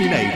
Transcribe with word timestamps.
Mineiro. 0.00 0.30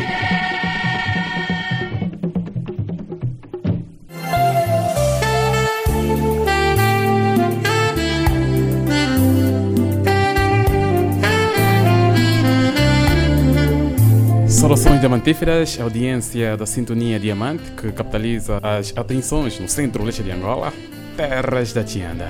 Soluções 14.46 15.00
Diamantíferas, 15.00 15.80
audiência 15.80 16.58
da 16.58 16.66
Sintonia 16.66 17.18
Diamante, 17.18 17.62
que 17.72 17.90
capitaliza 17.90 18.58
as 18.62 18.92
atenções 18.94 19.58
no 19.58 19.66
centro-leste 19.66 20.22
de 20.22 20.30
Angola, 20.30 20.74
terras 21.16 21.72
da 21.72 21.82
Tianda. 21.82 22.28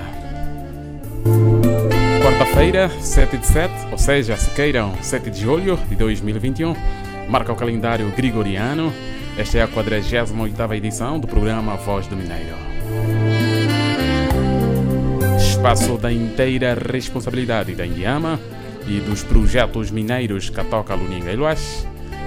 Quarta-feira, 2.23 2.89
7 3.01 3.37
de 3.37 3.45
7, 3.45 3.73
ou 3.91 3.97
seja, 3.97 4.37
se 4.37 4.51
queiram, 4.51 4.93
7 5.01 5.29
de 5.29 5.41
julho 5.41 5.77
de 5.89 5.95
2021, 5.95 6.73
marca 7.27 7.51
o 7.51 7.55
calendário 7.55 8.11
gregoriano. 8.11 8.91
Esta 9.37 9.57
é 9.57 9.61
a 9.63 9.67
48 9.67 10.73
edição 10.73 11.19
do 11.19 11.27
programa 11.27 11.75
Voz 11.75 12.07
do 12.07 12.15
Mineiro. 12.15 12.55
Espaço 15.37 15.97
da 15.97 16.11
inteira 16.11 16.73
responsabilidade 16.73 17.75
da 17.75 17.85
Indiama 17.85 18.39
e 18.87 18.99
dos 18.99 19.23
projetos 19.23 19.91
mineiros 19.91 20.49
Catoca, 20.49 20.93
Luninga 20.93 21.31
e 21.31 21.35
Luas 21.35 21.85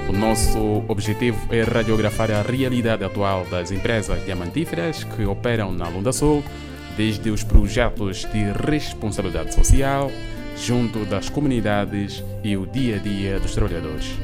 o 0.09 0.13
nosso 0.13 0.83
objetivo 0.89 1.39
é 1.55 1.63
radiografar 1.63 2.31
a 2.31 2.41
realidade 2.41 3.05
atual 3.05 3.45
das 3.45 3.71
empresas 3.71 4.25
diamantíferas 4.25 5.05
que 5.05 5.27
operam 5.27 5.71
na 5.71 5.87
Lunda 5.87 6.13
Sul, 6.13 6.43
desde 6.97 7.31
os 7.31 7.45
projetos 7.45 8.25
de 8.33 8.51
responsabilidade 8.67 9.55
social, 9.55 10.11
junto 10.57 11.05
das 11.05 11.29
comunidades 11.29 12.25
e 12.43 12.57
o 12.57 12.65
dia 12.65 12.97
a 12.97 12.99
dia 12.99 13.39
dos 13.39 13.53
trabalhadores. 13.55 14.17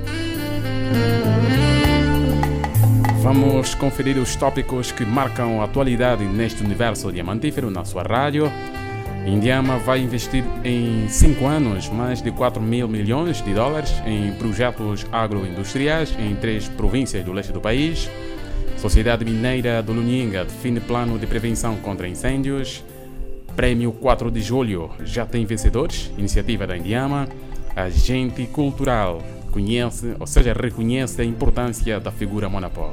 Vamos 3.22 3.74
conferir 3.74 4.18
os 4.18 4.36
tópicos 4.36 4.92
que 4.92 5.04
marcam 5.04 5.60
a 5.60 5.64
atualidade 5.64 6.24
neste 6.24 6.62
universo 6.62 7.10
diamantífero 7.10 7.70
na 7.70 7.84
sua 7.84 8.02
rádio 8.02 8.50
Indiama 9.26 9.78
vai 9.78 10.00
investir 10.00 10.44
em 10.62 11.08
cinco 11.08 11.46
anos 11.46 11.88
mais 11.88 12.20
de 12.20 12.30
4 12.30 12.60
mil 12.60 12.86
milhões 12.86 13.42
de 13.42 13.54
dólares 13.54 13.91
em 14.04 14.32
projetos 14.34 15.06
agroindustriais 15.10 16.14
em 16.18 16.36
três 16.36 16.68
províncias 16.68 17.24
do 17.24 17.32
leste 17.32 17.50
do 17.50 17.60
país. 17.60 18.10
Sociedade 18.76 19.24
Mineira 19.24 19.82
do 19.82 19.94
Luninga 19.94 20.44
define 20.44 20.78
plano 20.78 21.19
de 21.19 21.26
prevenção 21.26 21.76
contra 21.76 22.06
incêndios. 22.06 22.84
Prêmio 23.56 23.92
4 23.92 24.30
de 24.30 24.42
Julho 24.42 24.91
já 25.02 25.24
tem 25.24 25.46
vencedores, 25.46 26.12
iniciativa 26.19 26.66
da 26.66 26.76
Indiama. 26.76 27.26
Agente 27.74 28.46
cultural 28.46 29.22
conhece, 29.55 30.16
ou 30.19 30.27
seja, 30.27 30.52
reconhece 30.52 31.22
a 31.22 31.24
importância 31.24 32.00
da 32.00 32.10
figura 32.10 32.48
Monapó. 32.48 32.92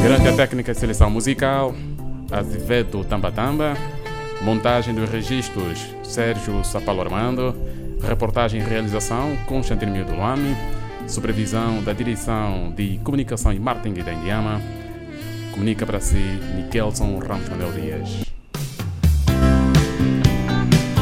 Grande 0.00 0.36
técnica 0.36 0.72
de 0.72 0.78
seleção 0.78 1.10
musical, 1.10 1.74
Azevedo 2.30 3.04
Tamba 3.04 3.32
Tamba, 3.32 3.74
montagem 4.42 4.94
dos 4.94 5.10
registros, 5.10 5.84
Sérgio 6.04 6.64
Sapalo 6.64 7.00
Armando, 7.00 7.52
reportagem 8.00 8.60
e 8.60 8.64
realização, 8.64 9.36
Constantino 9.46 9.90
Mio 9.90 10.06
Luami, 10.08 10.56
supervisão 11.08 11.82
da 11.82 11.92
direção 11.92 12.72
de 12.76 13.00
comunicação 13.02 13.52
e 13.52 13.58
marketing 13.58 14.04
da 14.04 14.12
Indiama, 14.12 14.60
comunica 15.50 15.84
para 15.84 15.98
si 15.98 16.38
Nikelson 16.54 17.18
Ramos 17.18 17.48
Manuel 17.48 17.72
Dias. 17.72 18.29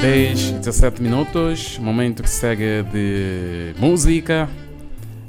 Dez, 0.00 0.52
17 0.52 1.02
minutos, 1.02 1.76
momento 1.78 2.22
que 2.22 2.30
segue 2.30 2.84
de 2.84 3.74
música. 3.78 4.48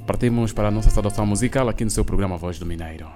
Partimos 0.06 0.53
para 0.53 0.68
a 0.68 0.72
nossa 0.72 0.91
saudação 0.91 1.25
musical 1.25 1.68
aqui 1.68 1.84
no 1.84 1.90
seu 1.90 2.06
programa 2.06 2.38
Voz 2.38 2.59
do 2.59 2.68
Mineiro. 2.68 3.07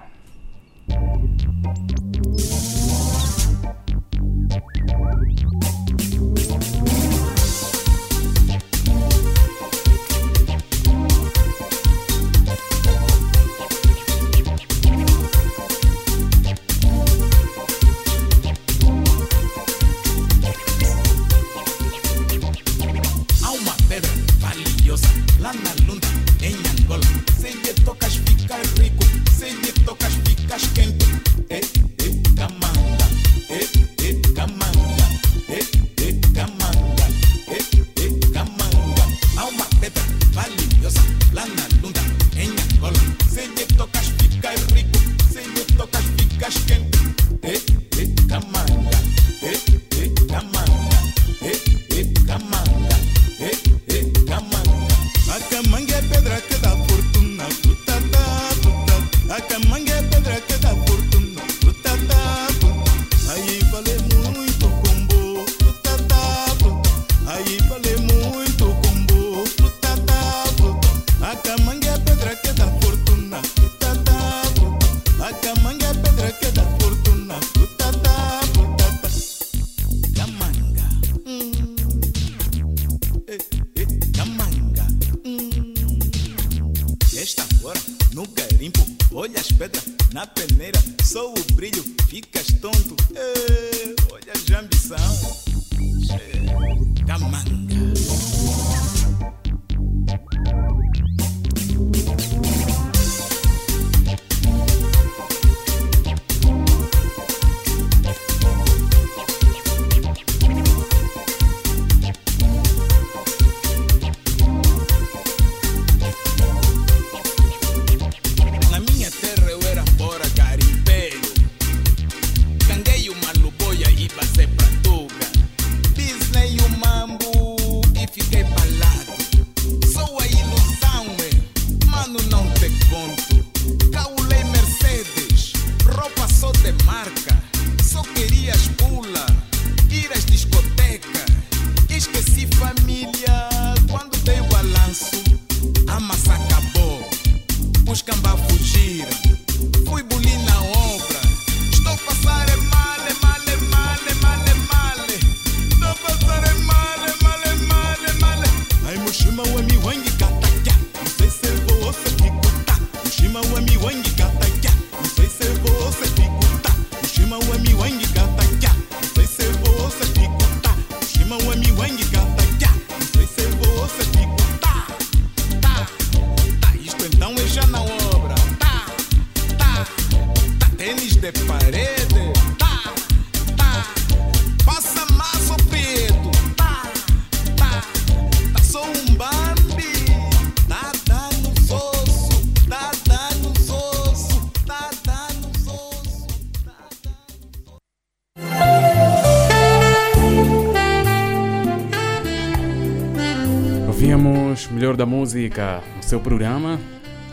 Música 205.34 205.82
no 205.96 206.00
seu 206.00 206.20
programa 206.20 206.78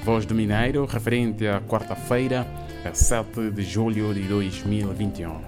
Voz 0.04 0.26
do 0.26 0.34
Mineiro, 0.34 0.88
referente 0.88 1.48
à 1.48 1.62
quarta-feira, 1.62 2.48
7 2.92 3.52
de 3.52 3.62
julho 3.62 4.12
de 4.12 4.24
2021. 4.24 5.40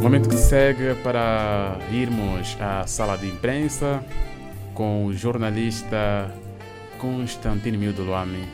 Momento 0.00 0.28
que 0.28 0.36
segue 0.36 0.94
para 1.02 1.76
irmos 1.90 2.56
à 2.60 2.86
sala 2.86 3.18
de 3.18 3.26
imprensa 3.26 4.00
com 4.72 5.04
o 5.06 5.12
jornalista 5.12 6.32
Constantino 6.98 7.78
Mildo 7.78 8.04
Luame, 8.04 8.44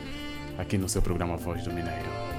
aqui 0.57 0.75
no 0.75 0.89
seu 0.89 1.03
programa 1.03 1.37
Voz 1.37 1.63
do 1.63 1.69
Mineiro. 1.71 2.34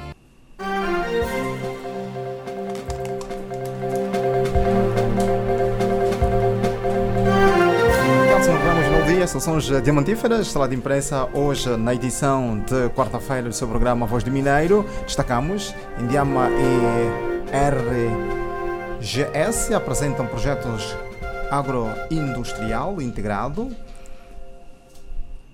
Soluções 9.28 9.82
Diamantíferas, 9.82 10.48
sala 10.48 10.68
de 10.68 10.74
imprensa, 10.74 11.28
hoje 11.32 11.76
na 11.76 11.94
edição 11.94 12.58
de 12.58 12.88
quarta-feira 12.90 13.48
do 13.48 13.54
seu 13.54 13.68
programa 13.68 14.04
Voz 14.04 14.24
do 14.24 14.32
Mineiro. 14.32 14.84
Destacamos 15.04 15.72
Indiama 16.00 16.48
e 16.50 17.40
RGS 19.00 19.72
apresentam 19.74 20.26
projetos 20.26 20.96
agroindustrial 21.50 23.00
integrado. 23.00 23.70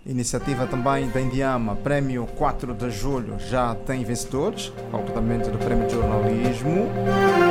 Iniciativa 0.06 0.66
também 0.66 1.08
da 1.10 1.20
Indiama, 1.20 1.76
Prémio 1.76 2.26
4 2.37 2.72
de 2.72 2.90
Julho, 2.90 3.37
já 3.38 3.75
tem 3.87 4.02
vencedores, 4.02 4.72
concretamente 4.90 5.50
do 5.50 5.58
Prémio 5.58 5.87
de 5.87 5.94
Jornalismo. 5.94 6.88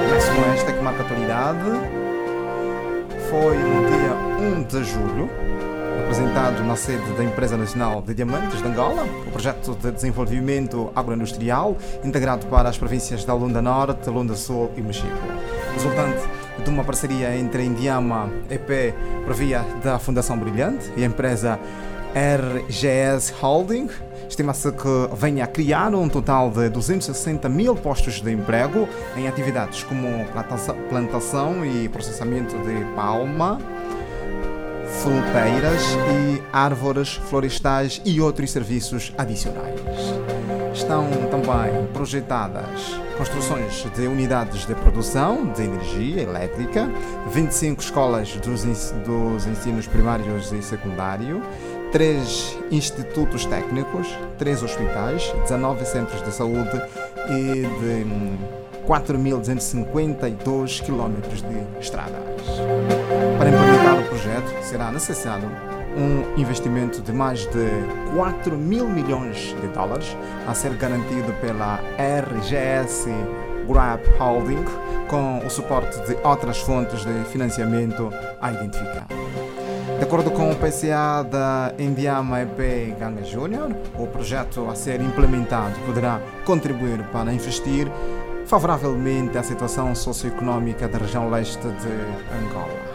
Começo 0.10 0.32
esta 0.56 0.74
que 0.74 0.82
marca 0.82 1.04
a 1.04 1.06
atualidade. 1.06 1.70
Foi 3.30 3.56
no 3.56 3.88
dia 3.88 4.16
1 4.58 4.64
de 4.64 4.84
julho 4.84 5.52
apresentado 6.12 6.62
na 6.66 6.76
sede 6.76 7.10
da 7.14 7.24
Empresa 7.24 7.56
Nacional 7.56 8.02
de 8.02 8.14
Diamantes 8.14 8.62
de 8.62 8.68
Angola, 8.68 9.06
o 9.26 9.32
projeto 9.32 9.74
de 9.76 9.94
desenvolvimento 9.94 10.92
agroindustrial 10.94 11.78
integrado 12.04 12.48
para 12.48 12.68
as 12.68 12.78
províncias 12.78 13.24
da 13.24 13.34
Lunda 13.34 13.62
Norte, 13.62 14.10
Lunda 14.10 14.36
Sul 14.36 14.70
e 14.76 14.82
Mexico. 14.82 15.08
Resultante 15.74 16.20
de 16.62 16.70
uma 16.70 16.84
parceria 16.84 17.34
entre 17.38 17.62
a 17.62 17.66
Indiama 17.66 18.30
EP, 18.50 18.94
por 19.24 19.34
via 19.34 19.66
da 19.82 19.98
Fundação 20.00 20.38
Brilhante, 20.38 20.92
e 20.98 21.04
a 21.04 21.06
empresa 21.06 21.58
RGS 22.14 23.34
Holding, 23.42 23.88
Estima-se 24.28 24.72
que 24.72 25.16
venha 25.16 25.46
a 25.46 25.48
criar 25.48 25.94
um 25.94 26.08
total 26.08 26.50
de 26.50 26.70
260 26.70 27.50
mil 27.50 27.76
postos 27.76 28.22
de 28.22 28.32
emprego 28.32 28.88
em 29.16 29.28
atividades 29.28 29.84
como 29.84 30.08
plantação 30.90 31.66
e 31.66 31.90
processamento 31.90 32.58
de 32.60 32.86
palma, 32.96 33.60
fruteiras 35.02 35.82
e 36.10 36.42
árvores 36.52 37.14
florestais 37.14 38.02
e 38.06 38.20
outros 38.20 38.52
serviços 38.52 39.14
adicionais. 39.18 39.80
Estão 40.74 41.08
também 41.30 41.86
projetadas 41.94 43.02
construções 43.18 43.86
de 43.96 44.08
unidades 44.08 44.66
de 44.66 44.74
produção 44.74 45.52
de 45.52 45.64
energia 45.64 46.24
elétrica, 46.24 46.90
25 47.32 47.82
escolas 47.82 48.36
dos, 48.38 48.64
dos 49.06 49.46
ensinos 49.46 49.86
primários 49.88 50.52
e 50.52 50.62
secundário, 50.62 51.42
3 51.92 52.58
institutos 52.72 53.46
técnicos, 53.46 54.08
3 54.38 54.64
hospitais, 54.64 55.32
19 55.44 55.86
centros 55.86 56.24
de 56.24 56.32
saúde 56.32 56.82
e 57.30 57.62
de 57.80 58.06
4.252 58.88 60.82
km 60.84 61.22
de 61.30 61.80
estradas. 61.80 62.42
Para 63.38 63.50
projeto, 64.42 64.64
será 64.64 64.92
necessário 64.92 65.50
um 65.96 66.40
investimento 66.40 67.02
de 67.02 67.12
mais 67.12 67.42
de 67.48 67.70
4 68.16 68.58
mil 68.58 68.88
milhões 68.88 69.56
de 69.62 69.68
dólares 69.68 70.16
a 70.48 70.54
ser 70.54 70.74
garantido 70.76 71.34
pela 71.42 71.80
RGS 71.98 73.10
Grab 73.68 74.02
Holding, 74.18 74.64
com 75.08 75.46
o 75.46 75.50
suporte 75.50 76.00
de 76.06 76.18
outras 76.24 76.60
fontes 76.60 77.06
de 77.06 77.26
financiamento 77.26 78.12
a 78.40 78.52
identificar. 78.52 79.08
De 79.98 80.04
acordo 80.04 80.32
com 80.32 80.50
o 80.50 80.56
PCA 80.56 81.24
da 81.24 81.74
Indiama 81.78 82.42
EP 82.42 82.98
Ganga 82.98 83.24
Júnior, 83.24 83.70
o 84.00 84.08
projeto 84.08 84.68
a 84.70 84.76
ser 84.76 85.00
implementado 85.00 85.76
poderá 85.86 86.20
contribuir 86.44 87.04
para 87.12 87.32
investir 87.32 87.88
favoravelmente 88.48 89.38
à 89.38 89.44
situação 89.44 89.94
socioeconómica 89.94 90.88
da 90.88 90.98
região 90.98 91.30
leste 91.30 91.62
de 91.62 92.48
Angola. 92.48 92.91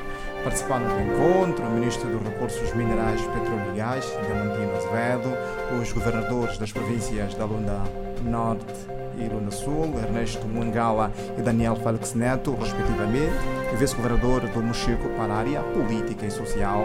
Participaram 0.46 0.86
do 0.86 1.00
encontro 1.00 1.66
o 1.66 1.70
Ministro 1.70 2.08
dos 2.08 2.22
Recursos 2.22 2.72
Minerais, 2.74 3.20
e 3.20 3.76
Gás, 3.76 4.04
Diamantino 4.24 4.76
Azevedo, 4.76 5.36
os 5.82 5.92
governadores 5.92 6.56
das 6.56 6.70
províncias 6.70 7.34
da 7.34 7.44
Lunda 7.44 7.82
Norte 8.22 8.72
e 9.18 9.26
Lunda 9.28 9.50
Sul, 9.50 9.92
Ernesto 9.98 10.46
Mungala 10.46 11.10
e 11.36 11.42
Daniel 11.42 11.74
Félix 11.74 12.14
Neto, 12.14 12.54
respectivamente, 12.54 13.34
e 13.72 13.76
vice-governador 13.76 14.42
do 14.42 14.62
Mochico 14.62 15.08
para 15.16 15.34
a 15.34 15.38
área 15.38 15.62
política 15.64 16.24
e 16.24 16.30
social, 16.30 16.84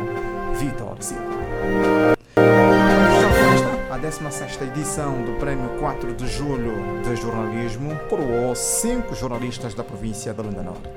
Vitor 0.55 0.95
Silva. 0.99 2.20
A 4.01 4.09
16 4.09 4.59
edição 4.63 5.21
do 5.21 5.33
Prémio 5.33 5.69
4 5.79 6.15
de 6.15 6.25
Julho 6.25 6.73
de 7.03 7.15
Jornalismo 7.15 7.95
coroou 8.09 8.55
cinco 8.55 9.13
jornalistas 9.13 9.75
da 9.75 9.83
província 9.83 10.33
da 10.33 10.41
Lunda 10.41 10.63
Norte. 10.63 10.89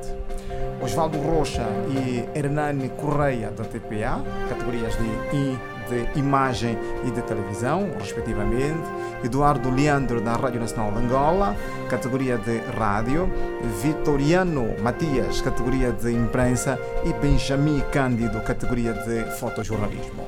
Osvaldo 0.82 1.18
Rocha 1.18 1.66
e 1.90 2.26
Hernani 2.34 2.88
Correia 2.88 3.50
da 3.50 3.62
TPA, 3.62 4.24
categorias 4.48 4.94
de, 4.96 6.12
de 6.14 6.18
imagem 6.18 6.78
e 7.06 7.10
de 7.10 7.20
televisão, 7.20 7.90
respectivamente. 8.00 8.88
Eduardo 9.22 9.68
Leandro 9.68 10.22
da 10.22 10.32
Rádio 10.32 10.62
Nacional 10.62 10.90
de 10.92 11.04
Angola, 11.04 11.54
categoria 11.90 12.38
de 12.38 12.56
rádio. 12.78 13.30
Vitoriano 13.82 14.80
Matias, 14.80 15.42
categoria 15.42 15.92
de 15.92 16.10
imprensa. 16.10 16.80
E 17.04 17.12
Benjamin 17.12 17.80
Cândido, 17.92 18.40
categoria 18.40 18.94
de 18.94 19.30
fotojornalismo 19.38 20.24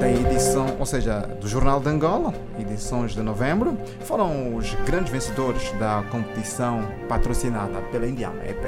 da 0.00 0.10
edição, 0.10 0.76
ou 0.78 0.86
seja, 0.86 1.20
do 1.40 1.48
Jornal 1.48 1.80
de 1.80 1.88
Angola, 1.88 2.34
edições 2.58 3.12
de 3.12 3.22
novembro, 3.22 3.76
foram 4.00 4.54
os 4.56 4.74
grandes 4.86 5.10
vencedores 5.10 5.70
da 5.72 6.04
competição 6.10 6.82
patrocinada 7.08 7.80
pela 7.90 8.06
Indiana 8.06 8.42
EP 8.44 8.60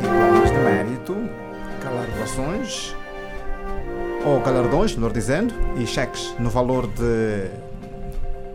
diplomas 0.00 0.50
de 0.50 0.58
mérito, 0.58 1.16
galardoações, 1.82 2.96
ou 4.24 4.40
galardões, 4.40 4.94
melhor 4.96 5.12
dizendo, 5.12 5.54
e 5.76 5.86
cheques 5.86 6.34
no 6.38 6.50
valor 6.50 6.86
de 6.86 7.50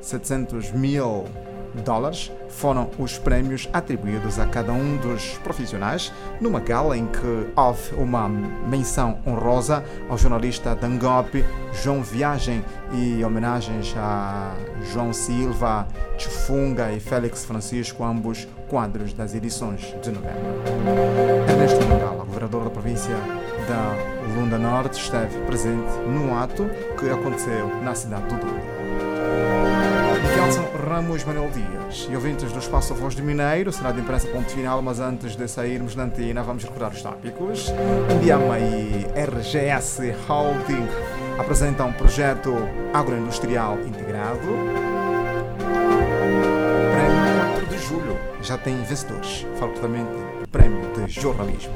700 0.01 0.71
mil 0.71 1.25
dólares 1.83 2.31
foram 2.49 2.89
os 2.99 3.17
prémios 3.17 3.69
atribuídos 3.71 4.39
a 4.39 4.45
cada 4.45 4.73
um 4.73 4.97
dos 4.97 5.37
profissionais 5.39 6.11
numa 6.39 6.59
gala 6.59 6.97
em 6.97 7.07
que 7.07 7.47
houve 7.55 7.95
uma 7.95 8.27
menção 8.27 9.19
honrosa 9.25 9.83
ao 10.09 10.17
jornalista 10.17 10.75
Dangope, 10.75 11.45
João 11.81 12.01
Viagem 12.01 12.63
e 12.93 13.23
homenagens 13.23 13.93
a 13.97 14.53
João 14.91 15.13
Silva, 15.13 15.87
Chifunga 16.17 16.91
e 16.91 16.99
Félix 16.99 17.45
Francisco, 17.45 18.03
ambos 18.03 18.47
quadros 18.69 19.13
das 19.13 19.33
edições 19.33 19.93
de 20.01 20.11
novembro. 20.11 20.41
Ernesto 21.49 21.85
Mangala, 21.87 22.23
governador 22.23 22.63
da 22.65 22.69
província 22.69 23.15
da 23.67 23.95
Lunda 24.35 24.57
Norte, 24.57 24.99
esteve 24.99 25.39
presente 25.45 25.91
no 26.07 26.37
ato 26.37 26.69
que 26.97 27.09
aconteceu 27.09 27.67
na 27.83 27.93
cidade 27.95 28.23
do 28.27 28.39
Douro. 28.39 28.60
Ramos 30.91 31.23
Manuel 31.23 31.49
Dias 31.51 32.05
e 32.11 32.15
ouvintes 32.15 32.51
do 32.51 32.59
Espaço 32.59 32.93
Voz 32.93 33.15
do 33.15 33.23
Mineiro, 33.23 33.71
será 33.71 33.93
de 33.93 34.01
imprensa 34.01 34.27
ponto 34.27 34.51
final, 34.51 34.81
mas 34.81 34.99
antes 34.99 35.37
de 35.37 35.47
sairmos 35.47 35.95
da 35.95 36.03
antena 36.03 36.43
vamos 36.43 36.65
recordar 36.65 36.91
os 36.91 37.01
tópicos. 37.01 37.71
Indiama 38.13 38.59
e 38.59 39.07
RGS 39.15 40.13
Holding 40.27 40.85
apresentam 41.39 41.87
um 41.87 41.93
projeto 41.93 42.53
agroindustrial 42.93 43.79
integrado. 43.79 44.41
Prémio 46.91 47.53
4 47.53 47.65
de 47.67 47.77
julho 47.77 48.17
já 48.41 48.57
tem 48.57 48.75
vencedores. 48.83 49.47
Falo 49.57 49.71
totalmente 49.71 50.09
do 50.41 50.47
Prémio 50.49 50.81
de 50.93 51.09
Jornalismo. 51.09 51.73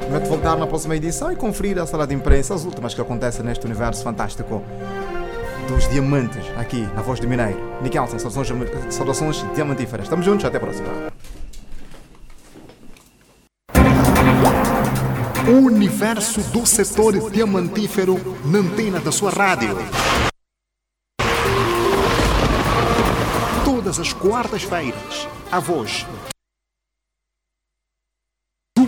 Prometo 0.00 0.28
voltar 0.28 0.56
na 0.56 0.66
próxima 0.66 0.96
edição 0.96 1.30
e 1.30 1.36
conferir 1.36 1.78
a 1.78 1.86
sala 1.86 2.04
de 2.04 2.16
imprensa 2.16 2.52
as 2.52 2.64
últimas 2.64 2.94
que 2.94 3.00
acontecem 3.00 3.44
neste 3.44 3.64
universo 3.64 4.02
fantástico 4.02 4.60
dos 5.68 5.88
diamantes 5.88 6.44
aqui 6.56 6.82
na 6.94 7.02
Voz 7.02 7.20
do 7.20 7.28
Mineiro. 7.28 7.58
Nikelson, 7.82 8.18
saudações, 8.18 8.94
saudações 8.94 9.54
diamantíferas. 9.54 10.04
Estamos 10.04 10.24
juntos, 10.24 10.44
até 10.44 10.56
a 10.56 10.60
próxima. 10.60 10.88
O 15.48 15.66
universo 15.66 16.40
do 16.52 16.66
setor 16.66 17.30
diamantífero 17.30 18.16
na 18.44 18.58
antena 18.58 18.98
da 18.98 19.12
sua 19.12 19.30
rádio. 19.30 19.76
Todas 23.64 24.00
as 24.00 24.12
quartas-feiras, 24.12 25.28
a 25.52 25.60
voz 25.60 26.04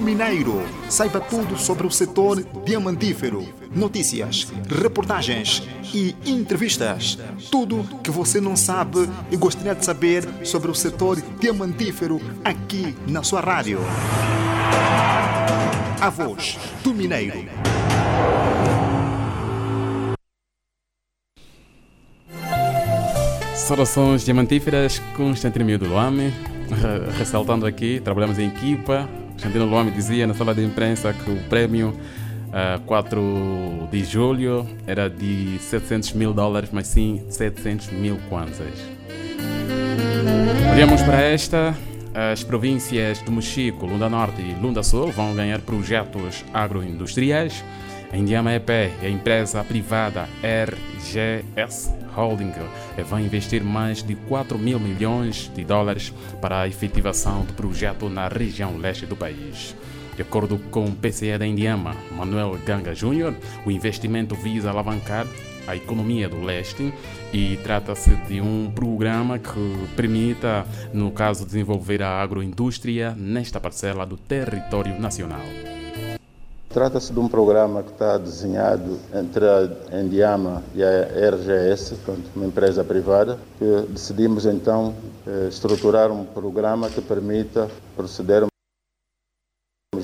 Mineiro. 0.09 0.63
Saiba 0.89 1.21
tudo 1.21 1.59
sobre 1.59 1.87
o 1.87 1.91
setor 1.91 2.43
diamantífero. 2.65 3.47
Notícias, 3.71 4.51
reportagens 4.67 5.63
e 5.93 6.17
entrevistas. 6.25 7.19
Tudo 7.51 7.85
que 8.03 8.11
você 8.11 8.41
não 8.41 8.57
sabe 8.57 9.07
e 9.31 9.37
gostaria 9.37 9.75
de 9.75 9.85
saber 9.85 10.27
sobre 10.47 10.71
o 10.71 10.75
setor 10.75 11.21
diamantífero 11.39 12.19
aqui 12.43 12.97
na 13.07 13.23
sua 13.23 13.43
rádio. 13.43 13.81
A 16.01 16.09
voz 16.09 16.59
do 16.83 16.95
Mineiro. 16.95 17.45
Saudações 23.55 24.25
diamantíferas, 24.25 25.01
Constantino 25.15 25.77
do 25.77 25.87
Luame. 25.87 26.33
Ressaltando 27.19 27.67
aqui, 27.67 28.01
trabalhamos 28.03 28.39
em 28.39 28.49
equipa. 28.49 29.07
Constantino 29.39 29.67
Luame 29.67 29.93
dizia 29.93 30.27
na 30.27 30.35
sala 30.35 30.53
de 30.53 30.65
imprensa 30.65 31.13
que 31.13 31.31
o 31.31 31.37
prêmio 31.45 31.91
uh, 31.91 32.81
4 32.87 33.89
de 33.89 34.05
julho 34.05 34.67
era 34.85 35.09
de 35.09 35.59
700 35.61 36.13
mil 36.15 36.35
dólares, 36.35 36.71
mas 36.73 36.89
sim 36.89 37.23
700 37.31 37.93
mil 37.93 38.19
kwanzas. 38.29 38.75
Olhamos 40.75 41.01
para 41.03 41.23
esta. 41.23 41.73
As 42.13 42.43
províncias 42.43 43.23
do 43.23 43.31
Mochico, 43.31 43.87
Lunda 43.87 44.09
Norte 44.09 44.43
e 44.43 44.61
Lunda 44.61 44.83
Sul 44.83 45.13
vão 45.13 45.33
ganhar 45.37 45.61
projetos 45.61 46.45
agroindustriais. 46.53 47.63
A 48.11 48.17
Indiama 48.17 48.55
EP 48.55 48.71
a 49.03 49.09
empresa 49.09 49.63
privada 49.63 50.29
RGS 50.43 51.93
Holding 52.17 52.53
vai 53.05 53.23
investir 53.23 53.63
mais 53.63 54.03
de 54.03 54.15
4 54.15 54.59
mil 54.59 54.81
milhões 54.81 55.51
de 55.55 55.63
dólares 55.63 56.13
para 56.41 56.63
a 56.63 56.69
efetivação 56.69 57.45
do 57.45 57.53
projeto 57.53 58.09
na 58.09 58.27
região 58.27 58.79
leste 58.79 59.05
do 59.05 59.15
país. 59.15 59.77
De 60.17 60.23
acordo 60.23 60.59
com 60.71 60.87
o 60.87 60.93
PCE 60.93 61.39
da 61.39 61.47
Indiama, 61.47 61.95
Manuel 62.11 62.59
Ganga 62.65 62.95
Júnior, 62.95 63.35
o 63.65 63.71
investimento 63.71 64.35
visa 64.35 64.71
alavancar 64.71 65.27
a 65.67 65.77
economia 65.77 66.31
do 66.31 66.43
leste 66.43 66.93
e 67.33 67.59
trata-se 67.63 68.17
de 68.27 68.41
um 68.41 68.73
programa 68.75 69.39
que 69.39 69.87
permita, 69.95 70.67
no 70.95 71.13
caso, 71.13 71.45
desenvolver 71.45 72.03
a 72.03 72.23
agroindústria 72.23 73.15
nesta 73.17 73.61
parcela 73.61 74.07
do 74.07 74.17
território 74.17 74.99
nacional. 74.99 75.45
Trata-se 76.71 77.11
de 77.15 77.19
um 77.19 77.27
programa 77.27 77.83
que 77.83 77.93
está 77.93 78.19
desenhado 78.19 78.99
entre 79.15 79.47
a 79.47 80.01
Endiama 80.01 80.63
e 80.75 80.83
a 80.83 81.31
RGS, 81.31 81.97
uma 82.37 82.45
empresa 82.45 82.85
privada, 82.85 83.39
que 83.59 83.87
decidimos 83.91 84.45
então 84.45 84.95
eh, 85.27 85.49
estruturar 85.49 86.13
um 86.13 86.27
programa 86.27 86.91
que 86.91 87.01
permita 87.01 87.71
procedermos 87.97 88.51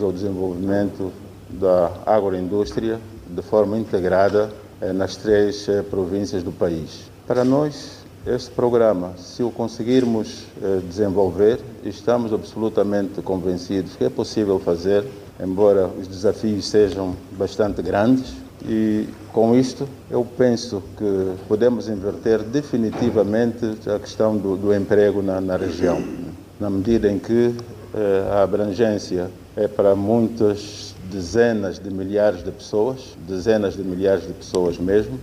ao 0.01 0.11
desenvolvimento 0.11 1.13
da 1.51 1.93
agroindústria 2.07 2.99
de 3.29 3.43
forma 3.43 3.77
integrada 3.77 4.51
eh, 4.81 4.91
nas 4.91 5.17
três 5.17 5.69
eh, 5.69 5.83
províncias 5.83 6.43
do 6.43 6.51
país. 6.51 7.11
Para 7.27 7.45
nós, 7.45 8.07
este 8.27 8.51
programa, 8.53 9.13
se 9.19 9.43
o 9.43 9.51
conseguirmos 9.51 10.47
desenvolver, 10.89 11.61
estamos 11.85 12.33
absolutamente 12.33 13.21
convencidos 13.21 13.97
que 13.97 14.05
é 14.05 14.09
possível 14.09 14.59
fazer 14.59 15.05
embora 15.41 15.87
os 15.87 16.07
desafios 16.07 16.67
sejam 16.67 17.15
bastante 17.33 17.83
grandes. 17.83 18.35
E 18.67 19.07
com 19.33 19.55
isto, 19.55 19.87
eu 20.11 20.27
penso 20.39 20.83
que 20.97 21.33
podemos 21.47 21.89
inverter 21.89 22.41
definitivamente 22.43 23.65
a 23.95 23.99
questão 23.99 24.37
do, 24.37 24.57
do 24.57 24.75
emprego 24.75 25.23
na, 25.23 25.41
na, 25.41 25.57
região, 25.57 26.03
na 26.59 26.71
medida 26.71 27.11
em 27.11 27.19
que 27.19 27.55
eh, 27.95 28.29
a 28.33 28.43
abrangência 28.43 29.29
é 29.57 29.69
para 29.69 29.95
muitas 29.95 30.95
dezenas 31.11 31.79
de 31.79 31.91
milhares 31.91 32.43
de 32.43 32.51
pessoas, 32.51 33.01
dezenas 33.29 33.75
de 33.75 33.83
milhares 33.83 34.27
de 34.27 34.33
pessoas 34.33 34.79
mesmo, 34.79 35.19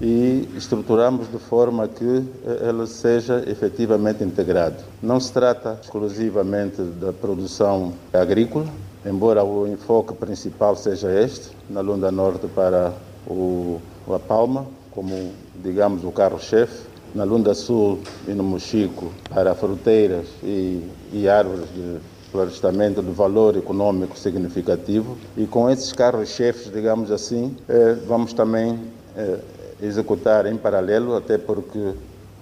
e 0.00 0.48
estruturamos 0.56 1.30
de 1.30 1.38
forma 1.38 1.88
que 1.88 2.22
eh, 2.44 2.68
ele 2.68 2.86
seja 2.86 3.42
efetivamente 3.46 4.22
integrado. 4.22 4.76
Não 5.02 5.18
se 5.18 5.32
trata 5.32 5.78
exclusivamente 5.82 6.82
da 6.82 7.12
produção 7.12 7.94
agrícola, 8.12 8.66
embora 9.08 9.42
o 9.44 9.66
enfoque 9.66 10.14
principal 10.14 10.76
seja 10.76 11.10
este, 11.12 11.50
na 11.68 11.80
Lunda 11.80 12.10
Norte 12.10 12.46
para 12.48 12.92
o, 13.26 13.80
a 14.08 14.18
Palma, 14.18 14.66
como, 14.90 15.32
digamos, 15.62 16.04
o 16.04 16.10
carro-chefe, 16.10 16.88
na 17.14 17.24
Lunda 17.24 17.54
Sul 17.54 18.00
e 18.26 18.32
no 18.32 18.42
Mochico 18.42 19.10
para 19.30 19.54
fruteiras 19.54 20.26
e, 20.42 20.82
e 21.12 21.28
árvores 21.28 21.66
de 21.74 21.98
florestamento 22.30 23.02
de 23.02 23.10
valor 23.10 23.56
econômico 23.56 24.18
significativo. 24.18 25.16
E 25.36 25.46
com 25.46 25.70
esses 25.70 25.92
carros-chefes, 25.92 26.70
digamos 26.70 27.10
assim, 27.10 27.56
eh, 27.68 27.96
vamos 28.06 28.34
também 28.34 28.78
eh, 29.16 29.38
executar 29.82 30.44
em 30.46 30.56
paralelo, 30.56 31.16
até 31.16 31.38
porque 31.38 31.92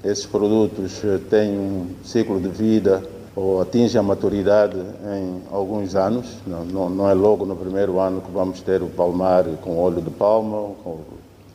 esses 0.02 0.26
produtos 0.26 1.02
eh, 1.04 1.20
têm 1.30 1.56
um 1.56 1.86
ciclo 2.02 2.40
de 2.40 2.48
vida 2.48 3.02
ou 3.36 3.60
atinge 3.60 3.98
a 3.98 4.02
maturidade 4.02 4.78
em 4.78 5.42
alguns 5.52 5.94
anos. 5.94 6.38
Não, 6.46 6.64
não, 6.64 6.88
não, 6.88 7.10
é 7.10 7.12
logo 7.12 7.44
no 7.44 7.54
primeiro 7.54 8.00
ano 8.00 8.22
que 8.22 8.30
vamos 8.30 8.62
ter 8.62 8.82
o 8.82 8.86
palmar 8.86 9.44
com 9.62 9.78
óleo 9.78 10.00
de 10.00 10.10
palma, 10.10 10.72
com 10.82 11.00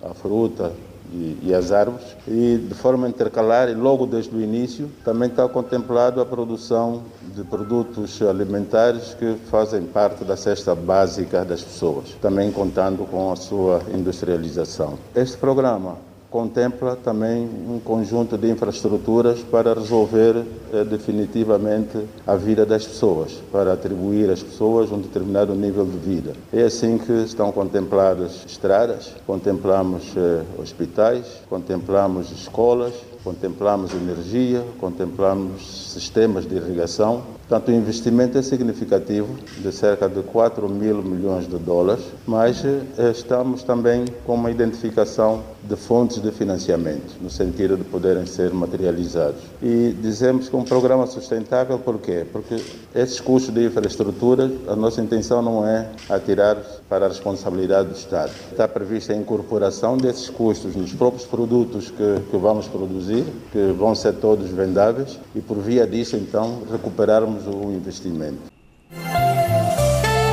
a 0.03 0.13
fruta 0.13 0.71
e, 1.11 1.39
e, 1.41 1.53
as 1.53 1.71
árvores. 1.71 2.05
E 2.27 2.57
de 2.69 2.75
forma 2.75 3.09
intercalar, 3.09 3.67
e 3.67 3.73
logo 3.73 4.05
desde 4.05 4.35
o 4.35 4.39
início, 4.39 4.91
também 5.03 5.27
está 5.27 5.49
contemplado 5.49 6.21
a 6.21 6.25
produção 6.25 7.01
de 7.35 7.43
produtos 7.43 8.21
alimentares 8.21 9.15
que 9.15 9.35
fazem 9.49 9.81
parte 9.81 10.23
da 10.23 10.37
cesta 10.37 10.75
básica 10.75 11.43
das 11.43 11.63
pessoas, 11.63 12.15
também 12.21 12.51
contando 12.51 13.09
com 13.09 13.31
a 13.31 13.35
sua 13.35 13.81
industrialização. 13.91 14.99
Este 15.15 15.35
programa 15.35 16.10
contempla 16.31 16.95
também 16.95 17.43
um 17.43 17.77
conjunto 17.77 18.37
de 18.37 18.49
infraestruturas 18.49 19.41
para 19.41 19.73
resolver 19.73 20.45
eh, 20.71 20.85
definitivamente 20.85 22.07
a 22.25 22.37
vida 22.37 22.65
das 22.65 22.87
pessoas, 22.87 23.33
para 23.51 23.73
atribuir 23.73 24.29
às 24.29 24.41
pessoas 24.41 24.93
um 24.93 24.99
determinado 24.99 25.53
nível 25.53 25.85
de 25.85 25.97
vida. 25.97 26.33
É 26.53 26.63
assim 26.63 26.97
que 26.97 27.11
estão 27.11 27.51
contempladas 27.51 28.45
estradas, 28.47 29.13
contemplamos 29.27 30.13
eh, 30.15 30.41
hospitais, 30.57 31.25
contemplamos 31.49 32.31
escolas, 32.31 32.93
contemplamos 33.23 33.93
energia, 33.93 34.63
contemplamos 34.79 35.91
sistemas 35.91 36.45
de 36.45 36.55
irrigação. 36.55 37.23
Portanto, 37.47 37.69
o 37.69 37.75
investimento 37.75 38.37
é 38.37 38.41
significativo, 38.41 39.27
de 39.57 39.71
cerca 39.71 40.07
de 40.07 40.21
4 40.23 40.69
mil 40.69 41.01
milhões 41.03 41.47
de 41.47 41.57
dólares, 41.57 42.03
mas 42.25 42.63
eh, 42.63 43.11
estamos 43.11 43.61
também 43.63 44.05
com 44.25 44.35
uma 44.35 44.49
identificação 44.49 45.43
de 45.61 45.75
fontes 45.75 46.21
de 46.21 46.31
financiamento, 46.31 47.15
no 47.21 47.29
sentido 47.29 47.75
de 47.75 47.83
poderem 47.83 48.25
ser 48.25 48.53
materializados. 48.53 49.41
E 49.61 49.93
dizemos 50.01 50.47
que 50.47 50.55
um 50.55 50.63
programa 50.63 51.05
sustentável, 51.07 51.77
por 51.77 51.99
quê? 51.99 52.25
Porque 52.31 52.55
esses 52.95 53.19
custos 53.19 53.53
de 53.53 53.65
infraestrutura, 53.65 54.49
a 54.67 54.75
nossa 54.75 55.01
intenção 55.01 55.41
não 55.41 55.67
é 55.67 55.87
atirar 56.09 56.57
para 56.87 57.05
a 57.05 57.09
responsabilidade 57.09 57.89
do 57.89 57.95
Estado. 57.95 58.31
Está 58.49 58.67
prevista 58.67 59.11
a 59.11 59.15
incorporação 59.15 59.97
desses 59.97 60.29
custos 60.29 60.75
nos 60.75 60.93
próprios 60.93 61.25
produtos 61.25 61.91
que, 61.91 62.21
que 62.31 62.37
vamos 62.37 62.67
produzir, 62.67 63.10
que 63.51 63.71
vão 63.77 63.93
ser 63.93 64.13
todos 64.13 64.49
vendáveis, 64.49 65.19
e 65.35 65.41
por 65.41 65.57
via 65.57 65.85
disso, 65.85 66.15
então, 66.15 66.63
recuperarmos 66.71 67.45
o 67.47 67.71
investimento. 67.71 68.51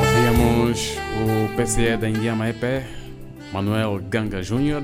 Ouvimos 0.01 0.95
o 1.23 1.55
PCE 1.55 1.97
da 1.97 2.09
Indiama 2.09 2.49
EP, 2.49 2.85
Manuel 3.51 3.99
Ganga 4.09 4.41
Júnior. 4.41 4.83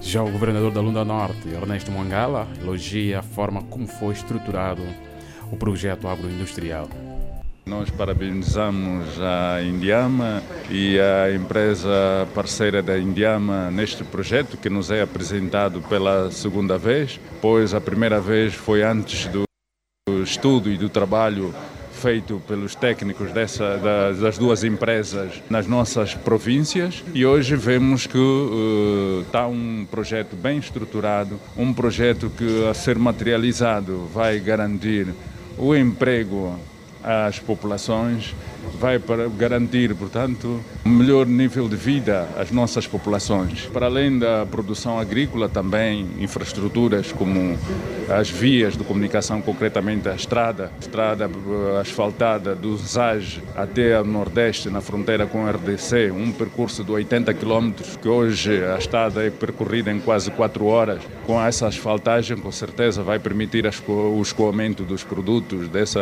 Já 0.00 0.22
o 0.22 0.30
governador 0.30 0.72
da 0.72 0.80
Lunda 0.80 1.04
Norte, 1.04 1.48
Ernesto 1.48 1.92
Mangala, 1.92 2.48
elogia 2.60 3.20
a 3.20 3.22
forma 3.22 3.62
como 3.62 3.86
foi 3.86 4.12
estruturado 4.14 4.82
o 5.52 5.56
projeto 5.56 6.08
agroindustrial. 6.08 6.88
Nós 7.64 7.90
parabenizamos 7.90 9.20
a 9.20 9.62
Indiama 9.62 10.42
e 10.68 10.98
a 10.98 11.32
empresa 11.32 12.28
parceira 12.34 12.82
da 12.82 12.98
Indiama 12.98 13.70
neste 13.70 14.02
projeto 14.02 14.56
que 14.56 14.68
nos 14.68 14.90
é 14.90 15.00
apresentado 15.00 15.80
pela 15.82 16.28
segunda 16.32 16.76
vez, 16.76 17.20
pois 17.40 17.72
a 17.72 17.80
primeira 17.80 18.20
vez 18.20 18.52
foi 18.52 18.82
antes 18.82 19.26
do 19.26 19.44
estudo 20.24 20.70
e 20.70 20.76
do 20.76 20.88
trabalho 20.88 21.54
feito 21.92 22.42
pelos 22.48 22.74
técnicos 22.74 23.30
dessa, 23.30 23.78
das 24.20 24.36
duas 24.36 24.64
empresas 24.64 25.40
nas 25.48 25.68
nossas 25.68 26.14
províncias. 26.14 27.04
E 27.14 27.24
hoje 27.24 27.54
vemos 27.54 28.08
que 28.08 28.18
uh, 28.18 29.22
está 29.24 29.46
um 29.46 29.86
projeto 29.88 30.34
bem 30.34 30.58
estruturado, 30.58 31.38
um 31.56 31.72
projeto 31.72 32.28
que 32.28 32.66
a 32.66 32.74
ser 32.74 32.98
materializado 32.98 34.08
vai 34.12 34.40
garantir 34.40 35.14
o 35.56 35.76
emprego 35.76 36.58
às 37.02 37.40
populações 37.40 38.36
vai 38.78 38.98
para 38.98 39.28
garantir, 39.28 39.94
portanto, 39.94 40.60
um 40.84 40.90
melhor 40.90 41.26
nível 41.26 41.68
de 41.68 41.76
vida 41.76 42.28
às 42.36 42.50
nossas 42.50 42.86
populações. 42.86 43.66
Para 43.72 43.86
além 43.86 44.18
da 44.18 44.46
produção 44.46 44.98
agrícola, 44.98 45.48
também 45.48 46.08
infraestruturas 46.18 47.12
como 47.12 47.58
as 48.08 48.28
vias 48.28 48.76
de 48.76 48.84
comunicação, 48.84 49.40
concretamente 49.40 50.08
a 50.08 50.14
estrada, 50.14 50.72
a 50.76 50.80
estrada 50.80 51.24
eh, 51.24 51.80
asfaltada 51.80 52.54
do 52.54 52.76
ZAG 52.76 53.40
até 53.56 54.00
o 54.00 54.04
Nordeste, 54.04 54.68
na 54.68 54.80
fronteira 54.80 55.26
com 55.26 55.44
o 55.44 55.50
RDC, 55.50 56.10
um 56.10 56.32
percurso 56.32 56.82
de 56.84 56.90
80 56.90 57.32
quilômetros, 57.34 57.96
que 57.96 58.08
hoje 58.08 58.64
a 58.64 58.78
estrada 58.78 59.24
é 59.24 59.30
percorrida 59.30 59.90
em 59.90 60.00
quase 60.00 60.30
4 60.30 60.64
horas. 60.66 61.02
Com 61.26 61.40
essa 61.40 61.66
asfaltagem, 61.66 62.36
com 62.36 62.50
certeza, 62.50 63.02
vai 63.02 63.18
permitir 63.18 63.64
o 63.88 64.20
escoamento 64.20 64.82
dos 64.82 65.04
produtos 65.04 65.68
dessa 65.68 66.00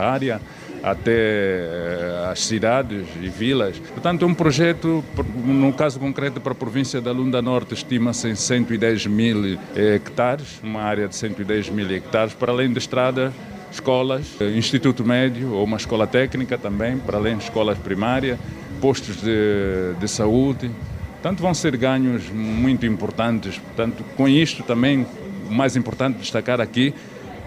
área 0.00 0.40
até 0.84 1.10
eh, 1.12 2.28
as 2.30 2.40
cidades 2.40 3.06
e 3.22 3.28
vilas. 3.28 3.78
Portanto, 3.78 4.22
é 4.22 4.28
um 4.28 4.34
projeto, 4.34 5.02
no 5.42 5.72
caso 5.72 5.98
concreto 5.98 6.42
para 6.42 6.52
a 6.52 6.54
província 6.54 7.00
da 7.00 7.10
Lunda 7.10 7.40
Norte, 7.40 7.72
estima-se 7.72 8.28
em 8.28 8.34
110 8.34 9.06
mil 9.06 9.58
hectares, 9.74 10.60
uma 10.62 10.82
área 10.82 11.08
de 11.08 11.16
110 11.16 11.70
mil 11.70 11.90
hectares, 11.90 12.34
para 12.34 12.52
além 12.52 12.70
de 12.70 12.78
estradas, 12.78 13.32
escolas, 13.72 14.26
eh, 14.38 14.50
instituto 14.50 15.02
médio 15.06 15.52
ou 15.54 15.64
uma 15.64 15.78
escola 15.78 16.06
técnica 16.06 16.58
também, 16.58 16.98
para 16.98 17.16
além 17.16 17.38
de 17.38 17.44
escolas 17.44 17.78
primárias, 17.78 18.38
postos 18.78 19.22
de, 19.22 19.94
de 19.98 20.06
saúde. 20.06 20.70
Portanto, 21.14 21.40
vão 21.40 21.54
ser 21.54 21.78
ganhos 21.78 22.28
muito 22.28 22.84
importantes. 22.84 23.56
Portanto, 23.56 24.04
com 24.18 24.28
isto 24.28 24.62
também, 24.62 25.06
o 25.48 25.54
mais 25.54 25.76
importante 25.76 26.18
destacar 26.18 26.60
aqui, 26.60 26.92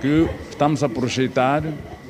que 0.01 0.27
estamos 0.49 0.83
a 0.83 0.89
projetar 0.89 1.61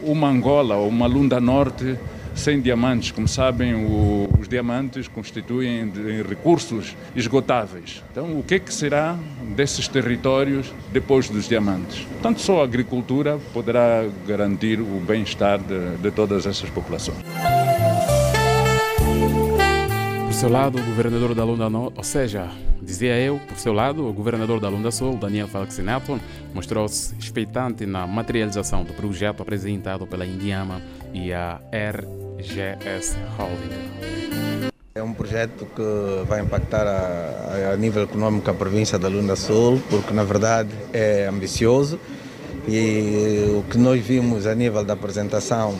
uma 0.03 0.27
Angola 0.29 0.75
ou 0.75 0.87
uma 0.87 1.07
Lunda 1.07 1.39
Norte 1.39 1.97
sem 2.35 2.61
diamantes. 2.61 3.11
Como 3.11 3.27
sabem, 3.27 3.73
o, 3.73 4.29
os 4.39 4.47
diamantes 4.47 5.07
constituem 5.07 5.91
recursos 6.27 6.95
esgotáveis. 7.15 8.03
Então, 8.11 8.39
o 8.39 8.43
que, 8.43 8.55
é 8.55 8.59
que 8.59 8.73
será 8.73 9.17
desses 9.55 9.87
territórios 9.87 10.71
depois 10.91 11.29
dos 11.29 11.47
diamantes? 11.47 12.05
Portanto, 12.13 12.41
só 12.41 12.61
a 12.61 12.63
agricultura 12.63 13.39
poderá 13.53 14.05
garantir 14.27 14.79
o 14.79 15.01
bem-estar 15.05 15.59
de, 15.59 15.97
de 15.97 16.11
todas 16.11 16.45
essas 16.45 16.69
populações 16.69 17.17
seu 20.37 20.49
lado, 20.49 20.77
o 20.77 20.83
governador 20.83 21.33
da 21.33 21.43
Lunda 21.43 21.67
Norte, 21.67 21.97
ou 21.97 22.03
seja, 22.03 22.47
dizia 22.87 23.19
eu, 23.19 23.37
por 23.47 23.57
seu 23.59 23.73
lado, 23.73 24.07
o 24.07 24.13
governador 24.13 24.61
da 24.61 24.69
Lunda 24.69 24.91
Sul, 24.91 25.17
Daniel 25.17 25.47
Félix 25.49 25.77
Neto, 25.79 26.17
mostrou-se 26.53 27.13
expectante 27.19 27.85
na 27.85 28.07
materialização 28.07 28.85
do 28.85 28.93
projeto 28.93 29.43
apresentado 29.43 30.07
pela 30.07 30.25
Indiama 30.25 30.81
e 31.13 31.33
a 31.33 31.59
RGS 31.71 33.17
Holding. 33.37 34.71
É 34.95 35.03
um 35.03 35.13
projeto 35.13 35.65
que 35.75 36.25
vai 36.27 36.41
impactar 36.41 36.87
a, 36.87 37.73
a 37.73 37.77
nível 37.77 38.03
econômico 38.03 38.49
a 38.49 38.53
província 38.53 38.97
da 38.97 39.09
Lunda 39.09 39.35
Sul, 39.35 39.81
porque 39.89 40.13
na 40.13 40.23
verdade 40.23 40.69
é 40.93 41.27
ambicioso 41.27 41.99
e 42.67 43.53
o 43.59 43.63
que 43.69 43.77
nós 43.77 44.03
vimos 44.03 44.47
a 44.47 44.55
nível 44.55 44.83
da 44.83 44.93
apresentação 44.93 45.77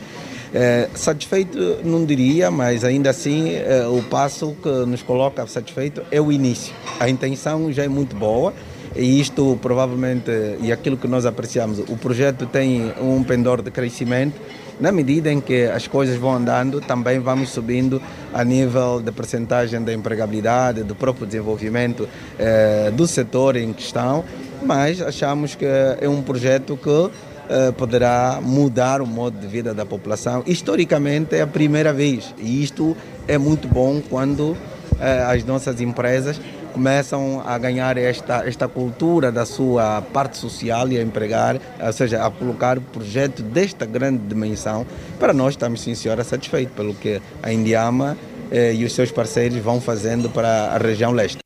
É, 0.54 0.88
satisfeito 0.94 1.78
não 1.84 2.04
diria, 2.04 2.50
mas 2.50 2.84
ainda 2.84 3.10
assim 3.10 3.54
é, 3.54 3.86
o 3.86 4.02
passo 4.02 4.56
que 4.62 4.68
nos 4.86 5.02
coloca 5.02 5.46
satisfeito 5.46 6.02
é 6.10 6.20
o 6.20 6.30
início. 6.30 6.74
A 7.00 7.08
intenção 7.08 7.72
já 7.72 7.84
é 7.84 7.88
muito 7.88 8.16
boa 8.16 8.52
e 8.94 9.20
isto 9.20 9.58
provavelmente, 9.60 10.30
e 10.60 10.72
aquilo 10.72 10.96
que 10.96 11.06
nós 11.06 11.26
apreciamos, 11.26 11.78
o 11.80 11.96
projeto 11.96 12.46
tem 12.46 12.92
um 13.00 13.22
pendor 13.22 13.62
de 13.62 13.70
crescimento. 13.70 14.40
Na 14.78 14.92
medida 14.92 15.32
em 15.32 15.40
que 15.40 15.64
as 15.64 15.86
coisas 15.86 16.16
vão 16.16 16.34
andando, 16.34 16.82
também 16.82 17.18
vamos 17.18 17.48
subindo 17.48 18.00
a 18.32 18.44
nível 18.44 19.00
de 19.00 19.10
percentagem 19.10 19.82
da 19.82 19.92
empregabilidade, 19.92 20.82
do 20.82 20.94
próprio 20.94 21.26
desenvolvimento 21.26 22.06
eh, 22.38 22.90
do 22.94 23.06
setor 23.06 23.56
em 23.56 23.72
questão, 23.72 24.22
mas 24.62 25.00
achamos 25.00 25.54
que 25.54 25.64
é 25.64 26.06
um 26.06 26.20
projeto 26.20 26.76
que 26.76 27.10
poderá 27.76 28.40
mudar 28.42 29.00
o 29.00 29.06
modo 29.06 29.38
de 29.38 29.46
vida 29.46 29.72
da 29.72 29.86
população. 29.86 30.42
Historicamente 30.46 31.34
é 31.36 31.42
a 31.42 31.46
primeira 31.46 31.92
vez 31.92 32.34
e 32.38 32.62
isto 32.62 32.96
é 33.28 33.38
muito 33.38 33.68
bom 33.68 34.00
quando 34.00 34.50
uh, 34.50 34.56
as 35.28 35.44
nossas 35.44 35.80
empresas 35.80 36.40
começam 36.72 37.42
a 37.46 37.56
ganhar 37.56 37.96
esta, 37.96 38.46
esta 38.46 38.68
cultura 38.68 39.32
da 39.32 39.46
sua 39.46 40.02
parte 40.02 40.36
social 40.36 40.86
e 40.90 40.98
a 40.98 41.02
empregar, 41.02 41.58
ou 41.80 41.92
seja, 41.92 42.24
a 42.24 42.30
colocar 42.30 42.78
projetos 42.78 43.42
desta 43.44 43.86
grande 43.86 44.18
dimensão. 44.26 44.86
Para 45.18 45.32
nós 45.32 45.54
estamos, 45.54 45.80
sim 45.80 45.94
senhora, 45.94 46.22
satisfeitos 46.22 46.74
pelo 46.76 46.94
que 46.94 47.18
a 47.42 47.50
Indiama 47.50 48.14
eh, 48.50 48.74
e 48.74 48.84
os 48.84 48.94
seus 48.94 49.10
parceiros 49.10 49.56
vão 49.56 49.80
fazendo 49.80 50.28
para 50.28 50.74
a 50.74 50.76
região 50.76 51.12
leste. 51.12 51.38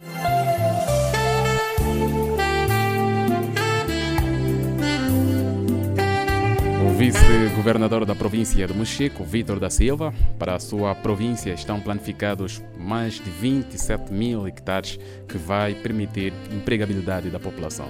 Vice-governador 7.51 8.05
da 8.07 8.15
província 8.15 8.67
de 8.67 8.73
Mochico, 8.73 9.25
Vítor 9.25 9.59
da 9.59 9.69
Silva, 9.69 10.15
para 10.39 10.55
a 10.55 10.61
sua 10.61 10.95
província 10.95 11.53
estão 11.53 11.81
planificados 11.81 12.63
mais 12.79 13.15
de 13.15 13.29
27 13.29 14.13
mil 14.13 14.47
hectares 14.47 14.99
que 15.27 15.37
vai 15.37 15.75
permitir 15.75 16.33
empregabilidade 16.53 17.29
da 17.29 17.41
população. 17.41 17.89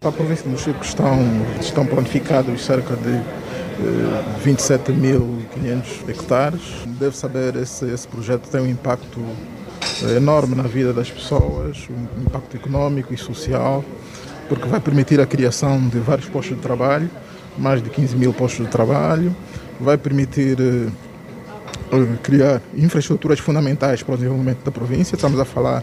Para 0.00 0.10
a 0.10 0.12
província 0.12 0.44
de 0.44 0.50
Mochico 0.50 0.84
estão, 0.84 1.18
estão 1.60 1.86
planificados 1.86 2.64
cerca 2.64 2.96
de 2.96 3.14
eh, 3.14 4.44
27.500 4.44 6.08
hectares. 6.08 6.62
Deve 6.98 7.16
saber, 7.16 7.54
esse, 7.56 7.86
esse 7.86 8.08
projeto 8.08 8.48
tem 8.50 8.60
um 8.60 8.68
impacto 8.68 9.20
eh, 10.02 10.16
enorme 10.16 10.56
na 10.56 10.64
vida 10.64 10.92
das 10.92 11.10
pessoas, 11.10 11.86
um 11.88 12.22
impacto 12.22 12.56
econômico 12.56 13.14
e 13.14 13.16
social, 13.16 13.84
porque 14.48 14.66
vai 14.66 14.80
permitir 14.80 15.20
a 15.20 15.26
criação 15.26 15.88
de 15.88 16.00
vários 16.00 16.28
postos 16.28 16.56
de 16.56 16.62
trabalho 16.62 17.08
mais 17.58 17.82
de 17.82 17.90
15 17.90 18.16
mil 18.16 18.32
postos 18.32 18.66
de 18.66 18.70
trabalho, 18.70 19.34
vai 19.80 19.96
permitir 19.96 20.56
eh, 20.60 22.16
criar 22.22 22.60
infraestruturas 22.74 23.38
fundamentais 23.38 24.02
para 24.02 24.14
o 24.14 24.16
desenvolvimento 24.16 24.64
da 24.64 24.70
província. 24.70 25.16
Estamos 25.16 25.38
a 25.38 25.44
falar 25.44 25.82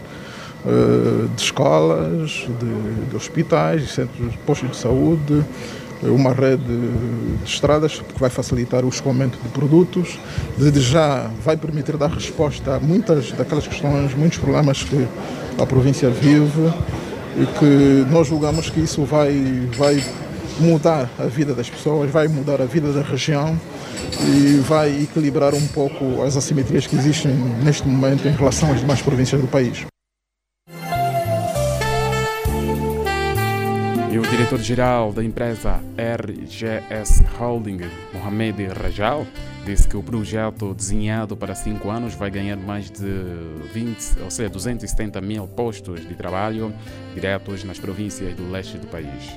eh, 0.66 1.26
de 1.34 1.42
escolas, 1.42 2.46
de, 2.58 3.08
de 3.10 3.16
hospitais, 3.16 3.82
de 3.82 3.88
centros, 3.88 4.34
postos 4.46 4.70
de 4.70 4.76
saúde, 4.76 5.44
uma 6.02 6.32
rede 6.32 6.62
de 6.64 7.44
estradas 7.44 8.00
que 8.00 8.20
vai 8.20 8.28
facilitar 8.28 8.84
o 8.84 8.88
escoamento 8.88 9.38
de 9.42 9.48
produtos, 9.48 10.18
desde 10.56 10.80
já 10.80 11.30
vai 11.42 11.56
permitir 11.56 11.96
dar 11.96 12.10
resposta 12.10 12.76
a 12.76 12.80
muitas 12.80 13.32
daquelas 13.32 13.66
questões, 13.66 14.14
muitos 14.14 14.38
problemas 14.38 14.82
que 14.82 15.06
a 15.58 15.66
província 15.66 16.10
vive 16.10 16.72
e 17.36 17.46
que 17.58 18.06
nós 18.10 18.26
julgamos 18.26 18.70
que 18.70 18.80
isso 18.80 19.04
vai, 19.04 19.32
vai 19.76 20.02
mudar 20.58 21.10
a 21.18 21.26
vida 21.26 21.54
das 21.54 21.68
pessoas, 21.68 22.10
vai 22.10 22.28
mudar 22.28 22.60
a 22.60 22.64
vida 22.64 22.92
da 22.92 23.02
região 23.02 23.58
e 24.20 24.58
vai 24.58 25.02
equilibrar 25.02 25.54
um 25.54 25.66
pouco 25.68 26.22
as 26.22 26.36
assimetrias 26.36 26.86
que 26.86 26.96
existem 26.96 27.32
neste 27.62 27.86
momento 27.86 28.26
em 28.26 28.32
relação 28.32 28.72
às 28.72 28.80
demais 28.80 29.02
províncias 29.02 29.40
do 29.40 29.48
país. 29.48 29.84
E 34.14 34.18
o 34.18 34.22
diretor-geral 34.22 35.12
da 35.12 35.24
empresa 35.24 35.80
RGS 35.98 37.24
Holding, 37.36 37.80
Mohamed 38.12 38.68
Rajal, 38.68 39.26
disse 39.66 39.88
que 39.88 39.96
o 39.96 40.04
projeto 40.04 40.72
desenhado 40.72 41.36
para 41.36 41.52
cinco 41.52 41.90
anos 41.90 42.14
vai 42.14 42.30
ganhar 42.30 42.56
mais 42.56 42.88
de 42.88 43.24
20, 43.72 44.20
ou 44.22 44.30
seja, 44.30 44.48
270 44.48 45.20
mil 45.20 45.48
postos 45.48 46.06
de 46.06 46.14
trabalho 46.14 46.72
diretos 47.12 47.64
nas 47.64 47.80
províncias 47.80 48.36
do 48.36 48.48
leste 48.48 48.78
do 48.78 48.86
país. 48.86 49.36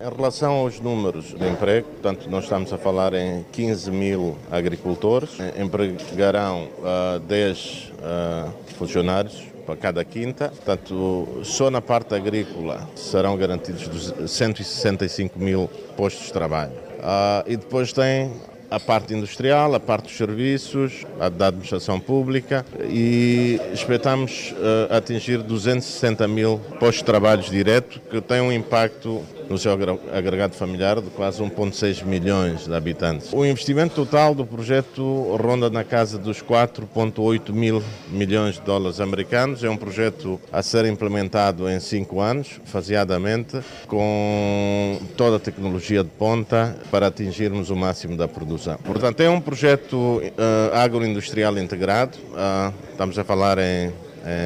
Em 0.00 0.16
relação 0.16 0.52
aos 0.52 0.78
números 0.78 1.34
de 1.34 1.44
emprego, 1.48 1.88
portanto, 1.88 2.30
nós 2.30 2.44
estamos 2.44 2.72
a 2.72 2.78
falar 2.78 3.14
em 3.14 3.44
15 3.50 3.90
mil 3.90 4.38
agricultores, 4.48 5.30
empregarão 5.60 6.68
uh, 6.78 7.18
10 7.18 7.92
uh, 7.98 8.74
funcionários 8.76 9.42
para 9.66 9.74
cada 9.74 10.04
quinta. 10.04 10.50
Portanto, 10.50 11.40
só 11.42 11.68
na 11.68 11.82
parte 11.82 12.14
agrícola 12.14 12.88
serão 12.94 13.36
garantidos 13.36 14.14
165 14.30 15.36
mil 15.36 15.68
postos 15.96 16.26
de 16.26 16.32
trabalho. 16.32 16.74
Uh, 16.74 17.42
e 17.48 17.56
depois 17.56 17.92
tem 17.92 18.30
a 18.70 18.78
parte 18.78 19.14
industrial, 19.14 19.74
a 19.74 19.80
parte 19.80 20.04
dos 20.04 20.16
serviços, 20.16 21.04
a 21.18 21.28
da 21.28 21.48
administração 21.48 21.98
pública 21.98 22.64
e 22.88 23.60
esperamos 23.72 24.52
uh, 24.52 24.94
atingir 24.94 25.38
260 25.42 26.28
mil 26.28 26.58
postos 26.78 26.98
de 26.98 27.04
trabalho 27.04 27.42
direto, 27.42 28.00
que 28.10 28.20
tem 28.20 28.40
um 28.40 28.52
impacto 28.52 29.24
no 29.48 29.58
seu 29.58 29.72
agregado 30.12 30.54
familiar 30.54 31.00
de 31.00 31.10
quase 31.10 31.42
1,6 31.42 32.04
milhões 32.04 32.66
de 32.66 32.74
habitantes. 32.74 33.32
O 33.32 33.44
investimento 33.44 33.94
total 33.94 34.34
do 34.34 34.44
projeto 34.44 35.36
ronda 35.36 35.70
na 35.70 35.84
casa 35.84 36.18
dos 36.18 36.42
4,8 36.42 37.52
mil 37.52 37.82
milhões 38.10 38.56
de 38.56 38.62
dólares 38.62 39.00
americanos. 39.00 39.64
É 39.64 39.70
um 39.70 39.76
projeto 39.76 40.40
a 40.52 40.62
ser 40.62 40.84
implementado 40.86 41.68
em 41.68 41.80
cinco 41.80 42.20
anos, 42.20 42.60
faseadamente, 42.64 43.60
com 43.86 45.00
toda 45.16 45.36
a 45.36 45.40
tecnologia 45.40 46.02
de 46.02 46.10
ponta 46.10 46.76
para 46.90 47.06
atingirmos 47.06 47.70
o 47.70 47.76
máximo 47.76 48.16
da 48.16 48.28
produção. 48.28 48.76
Portanto, 48.84 49.20
é 49.20 49.30
um 49.30 49.40
projeto 49.40 49.96
uh, 49.96 50.74
agroindustrial 50.74 51.56
integrado. 51.58 52.16
Uh, 52.18 52.72
estamos 52.90 53.18
a 53.18 53.24
falar 53.24 53.58
em, 53.58 53.92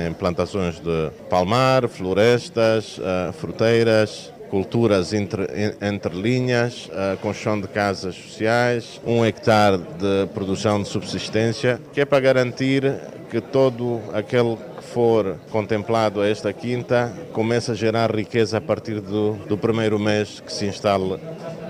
em 0.08 0.12
plantações 0.14 0.80
de 0.80 1.10
palmar, 1.28 1.88
florestas, 1.88 2.98
uh, 2.98 3.32
fruteiras, 3.32 4.31
culturas 4.52 5.14
entre, 5.14 5.46
entre 5.80 6.14
linhas, 6.14 6.90
a 6.92 7.16
construção 7.16 7.58
de 7.58 7.66
casas 7.68 8.14
sociais, 8.14 9.00
um 9.02 9.24
hectare 9.24 9.78
de 9.78 10.26
produção 10.34 10.82
de 10.82 10.88
subsistência, 10.88 11.80
que 11.90 12.02
é 12.02 12.04
para 12.04 12.20
garantir 12.20 12.82
que 13.30 13.40
todo 13.40 13.98
aquele 14.12 14.58
que 14.76 14.84
for 14.84 15.38
contemplado 15.50 16.20
a 16.20 16.28
esta 16.28 16.52
quinta 16.52 17.10
comece 17.32 17.70
a 17.70 17.74
gerar 17.74 18.14
riqueza 18.14 18.58
a 18.58 18.60
partir 18.60 19.00
do, 19.00 19.36
do 19.48 19.56
primeiro 19.56 19.98
mês 19.98 20.40
que 20.40 20.52
se 20.52 20.66
instale 20.66 21.18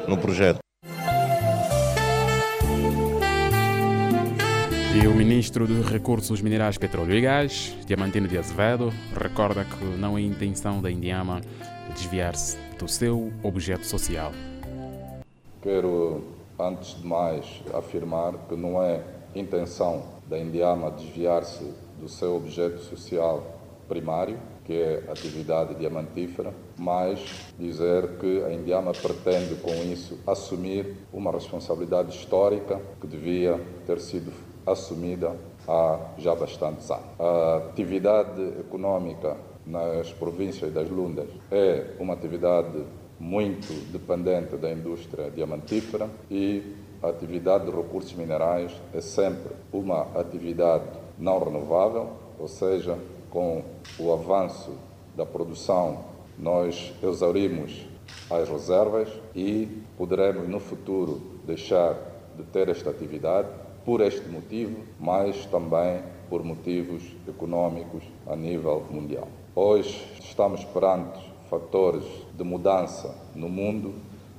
no 0.08 0.18
projeto. 0.18 0.58
E 5.00 5.06
o 5.06 5.14
ministro 5.14 5.68
dos 5.68 5.86
Recursos 5.86 6.42
Minerais, 6.42 6.76
Petróleo 6.78 7.14
e 7.14 7.20
Gás, 7.20 7.76
Diamantino 7.86 8.26
de 8.26 8.36
Azevedo, 8.36 8.92
recorda 9.16 9.64
que 9.64 9.84
não 9.84 10.18
é 10.18 10.20
intenção 10.20 10.82
da 10.82 10.90
Indiama 10.90 11.40
desviar-se 11.94 12.71
do 12.82 12.88
seu 12.88 13.32
objeto 13.44 13.86
social. 13.86 14.32
Quero, 15.62 16.24
antes 16.58 17.00
de 17.00 17.06
mais, 17.06 17.62
afirmar 17.72 18.34
que 18.48 18.56
não 18.56 18.82
é 18.82 19.00
intenção 19.36 20.02
da 20.26 20.36
Indiama 20.36 20.90
desviar-se 20.90 21.62
do 22.00 22.08
seu 22.08 22.34
objeto 22.34 22.80
social 22.80 23.40
primário, 23.86 24.36
que 24.64 24.72
é 24.72 25.04
a 25.06 25.12
atividade 25.12 25.76
diamantífera, 25.76 26.52
mas 26.76 27.24
dizer 27.56 28.18
que 28.18 28.42
a 28.42 28.52
Indiama 28.52 28.90
pretende 28.90 29.54
com 29.62 29.70
isso 29.84 30.18
assumir 30.26 30.96
uma 31.12 31.30
responsabilidade 31.30 32.16
histórica 32.16 32.80
que 33.00 33.06
devia 33.06 33.60
ter 33.86 34.00
sido 34.00 34.32
assumida 34.66 35.36
há 35.68 36.00
já 36.18 36.34
bastantes 36.34 36.90
anos. 36.90 37.04
A 37.20 37.58
atividade 37.68 38.42
econômica 38.58 39.36
nas 39.66 40.12
províncias 40.12 40.72
das 40.72 40.88
Lundas 40.88 41.28
é 41.50 41.94
uma 41.98 42.14
atividade 42.14 42.82
muito 43.18 43.72
dependente 43.92 44.56
da 44.56 44.70
indústria 44.72 45.30
diamantífera 45.30 46.08
e 46.30 46.74
a 47.02 47.08
atividade 47.08 47.66
de 47.66 47.76
recursos 47.76 48.12
minerais 48.14 48.72
é 48.92 49.00
sempre 49.00 49.52
uma 49.72 50.02
atividade 50.18 50.84
não 51.18 51.38
renovável, 51.38 52.10
ou 52.38 52.48
seja, 52.48 52.98
com 53.30 53.62
o 53.98 54.12
avanço 54.12 54.72
da 55.16 55.24
produção 55.24 56.04
nós 56.38 56.92
exaurimos 57.02 57.86
as 58.30 58.48
reservas 58.48 59.08
e 59.34 59.68
poderemos 59.96 60.48
no 60.48 60.58
futuro 60.58 61.20
deixar 61.44 61.96
de 62.36 62.42
ter 62.44 62.68
esta 62.68 62.90
atividade 62.90 63.48
por 63.84 64.00
este 64.00 64.28
motivo, 64.28 64.76
mas 64.98 65.44
também 65.46 66.02
por 66.30 66.42
motivos 66.42 67.02
econômicos 67.28 68.04
a 68.26 68.34
nível 68.34 68.84
mundial. 68.90 69.28
Hoje 69.54 70.02
estamos 70.18 70.64
perante 70.64 71.20
fatores 71.50 72.04
de 72.34 72.42
mudança 72.42 73.14
no 73.34 73.50
mundo 73.50 73.92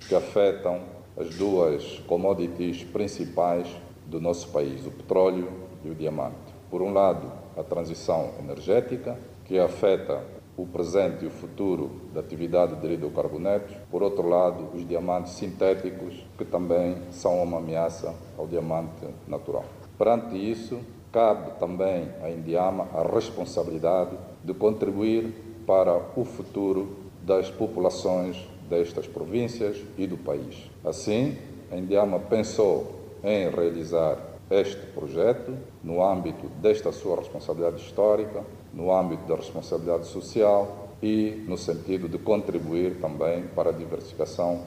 que 0.08 0.16
afetam 0.16 0.80
as 1.16 1.36
duas 1.36 2.00
commodities 2.08 2.84
principais 2.84 3.68
do 4.08 4.20
nosso 4.20 4.48
país, 4.48 4.88
o 4.88 4.90
petróleo 4.90 5.52
e 5.86 5.90
o 5.92 5.94
diamante. 5.94 6.36
Por 6.68 6.82
um 6.82 6.92
lado, 6.92 7.32
a 7.56 7.62
transição 7.62 8.32
energética, 8.40 9.16
que 9.46 9.60
afeta 9.60 10.24
o 10.58 10.66
presente 10.66 11.26
e 11.26 11.28
o 11.28 11.32
futuro 11.32 11.92
da 12.12 12.20
atividade 12.20 12.76
de 12.78 12.94
hidrocarbonetos. 12.94 13.76
Por 13.92 14.02
outro 14.02 14.28
lado, 14.28 14.70
os 14.74 14.88
diamantes 14.88 15.34
sintéticos, 15.34 16.26
que 16.40 16.44
também 16.44 16.98
são 17.12 17.44
uma 17.44 17.60
ameaça 17.60 18.16
ao 18.36 18.48
diamante 18.48 19.06
natural. 19.28 19.66
Perante 19.96 20.36
isso, 20.36 20.80
cabe 21.12 21.52
também 21.60 22.10
à 22.24 22.32
Indiama 22.32 22.88
a 22.96 23.04
responsabilidade 23.04 24.18
de 24.44 24.54
contribuir 24.54 25.34
para 25.66 25.96
o 26.16 26.26
futuro 26.26 26.98
das 27.22 27.50
populações 27.50 28.38
destas 28.70 29.08
províncias 29.08 29.78
e 29.98 30.06
do 30.06 30.18
país. 30.18 30.70
Assim, 30.84 31.38
a 31.72 31.78
Indiama 31.78 32.20
pensou 32.20 33.00
em 33.24 33.50
realizar 33.50 34.18
este 34.50 34.86
projeto 34.88 35.54
no 35.84 36.04
âmbito 36.04 36.48
desta 36.62 36.92
sua 36.92 37.18
responsabilidade 37.18 37.82
histórica, 37.82 38.44
no 38.74 38.94
âmbito 38.94 39.26
da 39.28 39.36
responsabilidade 39.36 40.08
social 40.08 40.90
e 41.02 41.44
no 41.48 41.58
sentido 41.58 42.08
de 42.08 42.18
contribuir 42.18 43.00
também 43.00 43.44
para 43.56 43.70
a 43.70 43.74
diversificação 43.74 44.62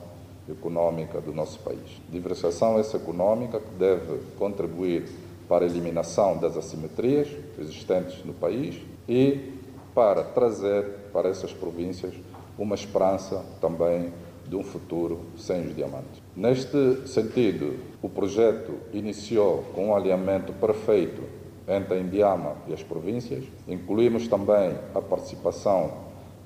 econômica 0.48 1.20
do 1.20 1.32
nosso 1.32 1.58
país. 1.60 2.00
Diversificação 2.08 2.78
essa 2.78 2.96
econômica 2.96 3.60
que 3.60 3.74
deve 3.78 4.20
contribuir 4.38 5.08
para 5.48 5.64
a 5.64 5.68
eliminação 5.68 6.36
das 6.38 6.56
assimetrias 6.56 7.28
existentes 7.58 8.24
no 8.24 8.34
país 8.34 8.80
e 9.08 9.55
para 9.96 10.22
trazer 10.22 10.84
para 11.10 11.30
essas 11.30 11.54
províncias 11.54 12.12
uma 12.58 12.74
esperança 12.74 13.42
também 13.62 14.12
de 14.46 14.54
um 14.54 14.62
futuro 14.62 15.20
sem 15.38 15.68
os 15.68 15.74
diamantes. 15.74 16.20
Neste 16.36 17.08
sentido, 17.08 17.78
o 18.02 18.08
projeto 18.10 18.74
iniciou 18.92 19.64
com 19.74 19.88
um 19.88 19.96
alinhamento 19.96 20.52
perfeito 20.52 21.22
entre 21.66 21.94
a 21.94 21.98
Indiama 21.98 22.56
e 22.68 22.74
as 22.74 22.82
províncias. 22.82 23.44
Incluímos 23.66 24.28
também 24.28 24.78
a 24.94 25.00
participação 25.00 25.90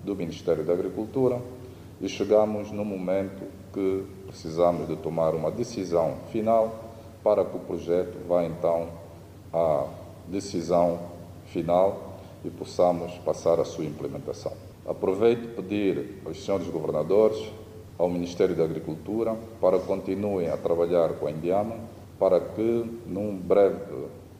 do 0.04 0.14
Ministério 0.14 0.62
da 0.62 0.72
Agricultura 0.72 1.40
e 2.00 2.08
chegamos 2.08 2.70
no 2.70 2.84
momento 2.84 3.42
que 3.72 4.04
precisamos 4.28 4.86
de 4.86 4.94
tomar 4.94 5.34
uma 5.34 5.50
decisão 5.50 6.18
final 6.30 6.84
para 7.22 7.44
que 7.44 7.56
o 7.56 7.60
projeto 7.60 8.16
vá 8.28 8.44
então 8.44 8.90
à 9.52 9.86
decisão 10.28 11.00
final 11.46 12.09
e 12.44 12.50
possamos 12.50 13.12
passar 13.18 13.60
a 13.60 13.64
sua 13.64 13.84
implementação. 13.84 14.52
Aproveito 14.86 15.54
pedir 15.54 16.20
aos 16.24 16.44
senhores 16.44 16.68
governadores 16.68 17.38
ao 17.98 18.08
Ministério 18.08 18.56
da 18.56 18.64
Agricultura 18.64 19.36
para 19.60 19.78
continuem 19.78 20.48
a 20.48 20.56
trabalhar 20.56 21.10
com 21.14 21.26
a 21.26 21.30
Indiama 21.30 21.76
para 22.18 22.40
que, 22.40 23.00
num 23.06 23.36
breve 23.36 23.76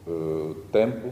uh, 0.07 0.55
tempo, 0.71 1.11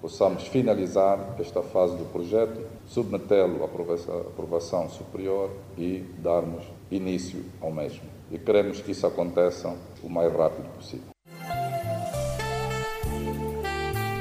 possamos 0.00 0.44
finalizar 0.48 1.36
esta 1.38 1.62
fase 1.62 1.96
do 1.96 2.04
projeto, 2.06 2.60
submetê-lo 2.86 3.62
à 3.62 3.66
aprovação 3.66 4.88
superior 4.90 5.50
e 5.76 6.04
darmos 6.18 6.64
início 6.90 7.44
ao 7.60 7.70
mesmo. 7.70 8.02
E 8.30 8.38
queremos 8.38 8.80
que 8.80 8.92
isso 8.92 9.06
aconteça 9.06 9.74
o 10.02 10.08
mais 10.08 10.32
rápido 10.32 10.68
possível. 10.74 11.17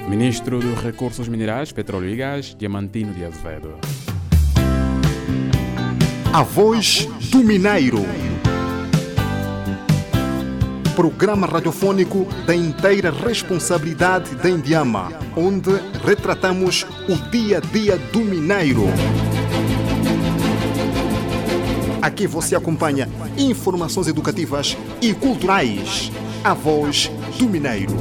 Ministro 0.08 0.60
dos 0.62 0.82
Recursos 0.82 1.28
Minerais, 1.28 1.74
Petróleo 1.74 2.10
e 2.10 2.15
Gás, 2.15 2.56
Diamantino 2.58 3.13
de 3.13 3.26
Azevedo. 3.26 3.74
A 6.32 6.43
voz 6.43 7.10
do 7.30 7.39
Mineiro. 7.39 8.06
Programa 10.96 11.46
radiofônico 11.46 12.26
da 12.46 12.56
inteira 12.56 13.12
responsabilidade 13.12 14.34
da 14.36 14.50
Indiama, 14.50 15.12
onde 15.36 15.72
retratamos 16.06 16.84
o 17.10 17.30
dia 17.30 17.58
a 17.58 17.60
dia 17.60 17.98
do 17.98 18.20
mineiro. 18.20 18.86
Aqui 22.02 22.26
você 22.26 22.56
acompanha 22.56 23.10
informações 23.38 24.08
educativas 24.08 24.78
e 25.02 25.13
culturais. 25.13 26.10
A 26.46 26.54
voz 26.54 27.12
do 27.38 27.50
Mineiro. 27.50 27.93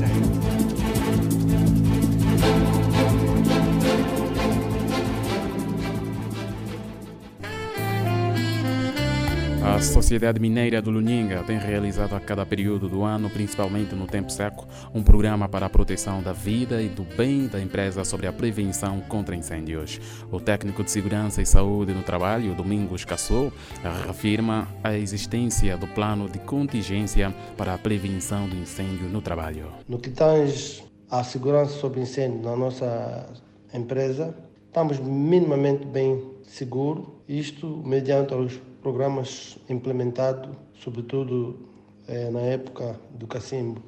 A 9.77 9.81
Sociedade 9.83 10.41
Mineira 10.41 10.81
do 10.81 10.91
Luninga 10.91 11.43
tem 11.43 11.59
realizado 11.59 12.15
a 12.15 12.21
cada 12.21 12.47
período 12.47 12.89
do 12.89 13.03
ano, 13.03 13.29
principalmente 13.29 13.95
no 13.95 14.07
tempo 14.07 14.33
seco, 14.33 14.67
um 14.95 15.03
programa 15.03 15.51
para 15.51 15.67
a 15.67 15.69
proteção 15.69 16.23
da 16.23 16.33
vida 16.33 16.81
e 16.81 16.89
do 16.89 17.03
bem 17.03 17.47
da 17.47 17.61
empresa 17.61 18.03
sobre 18.03 18.27
a 18.27 18.33
prevenção 18.33 19.03
contra 19.03 19.37
incêndios. 19.37 20.01
O 20.33 20.41
técnico 20.41 20.83
de 20.83 20.91
segurança 20.91 21.43
e 21.43 21.47
saúde 21.47 21.93
no 21.93 22.03
trabalho, 22.03 22.55
Domingos 22.55 23.05
Cassou, 23.05 23.53
reafirma 23.83 24.67
a 24.83 24.97
existência 24.97 25.77
do 25.77 25.87
plano 25.89 26.27
de 26.27 26.39
contingência 26.39 27.35
para 27.55 27.75
a 27.75 27.79
prevenção 27.79 28.49
do 28.49 28.57
incêndio 28.57 29.11
no 29.11 29.21
trabalho. 29.21 29.67
No 29.87 29.99
que 29.99 30.09
tange 30.09 30.83
à 31.11 31.23
segurança 31.23 31.73
sobre 31.73 32.01
incêndio 32.01 32.41
na 32.41 32.57
nossa 32.57 33.29
empresa, 33.75 34.35
estamos 34.69 34.99
minimamente 35.01 35.85
bem 35.85 36.35
seguros, 36.45 37.09
isto 37.29 37.83
mediante 37.85 38.33
os 38.33 38.59
programas 38.87 39.59
implementados, 39.69 40.49
sobretudo 40.79 41.59
eh, 42.07 42.31
na 42.31 42.39
época 42.39 42.95
do 43.19 43.27
cacimbo, 43.27 43.83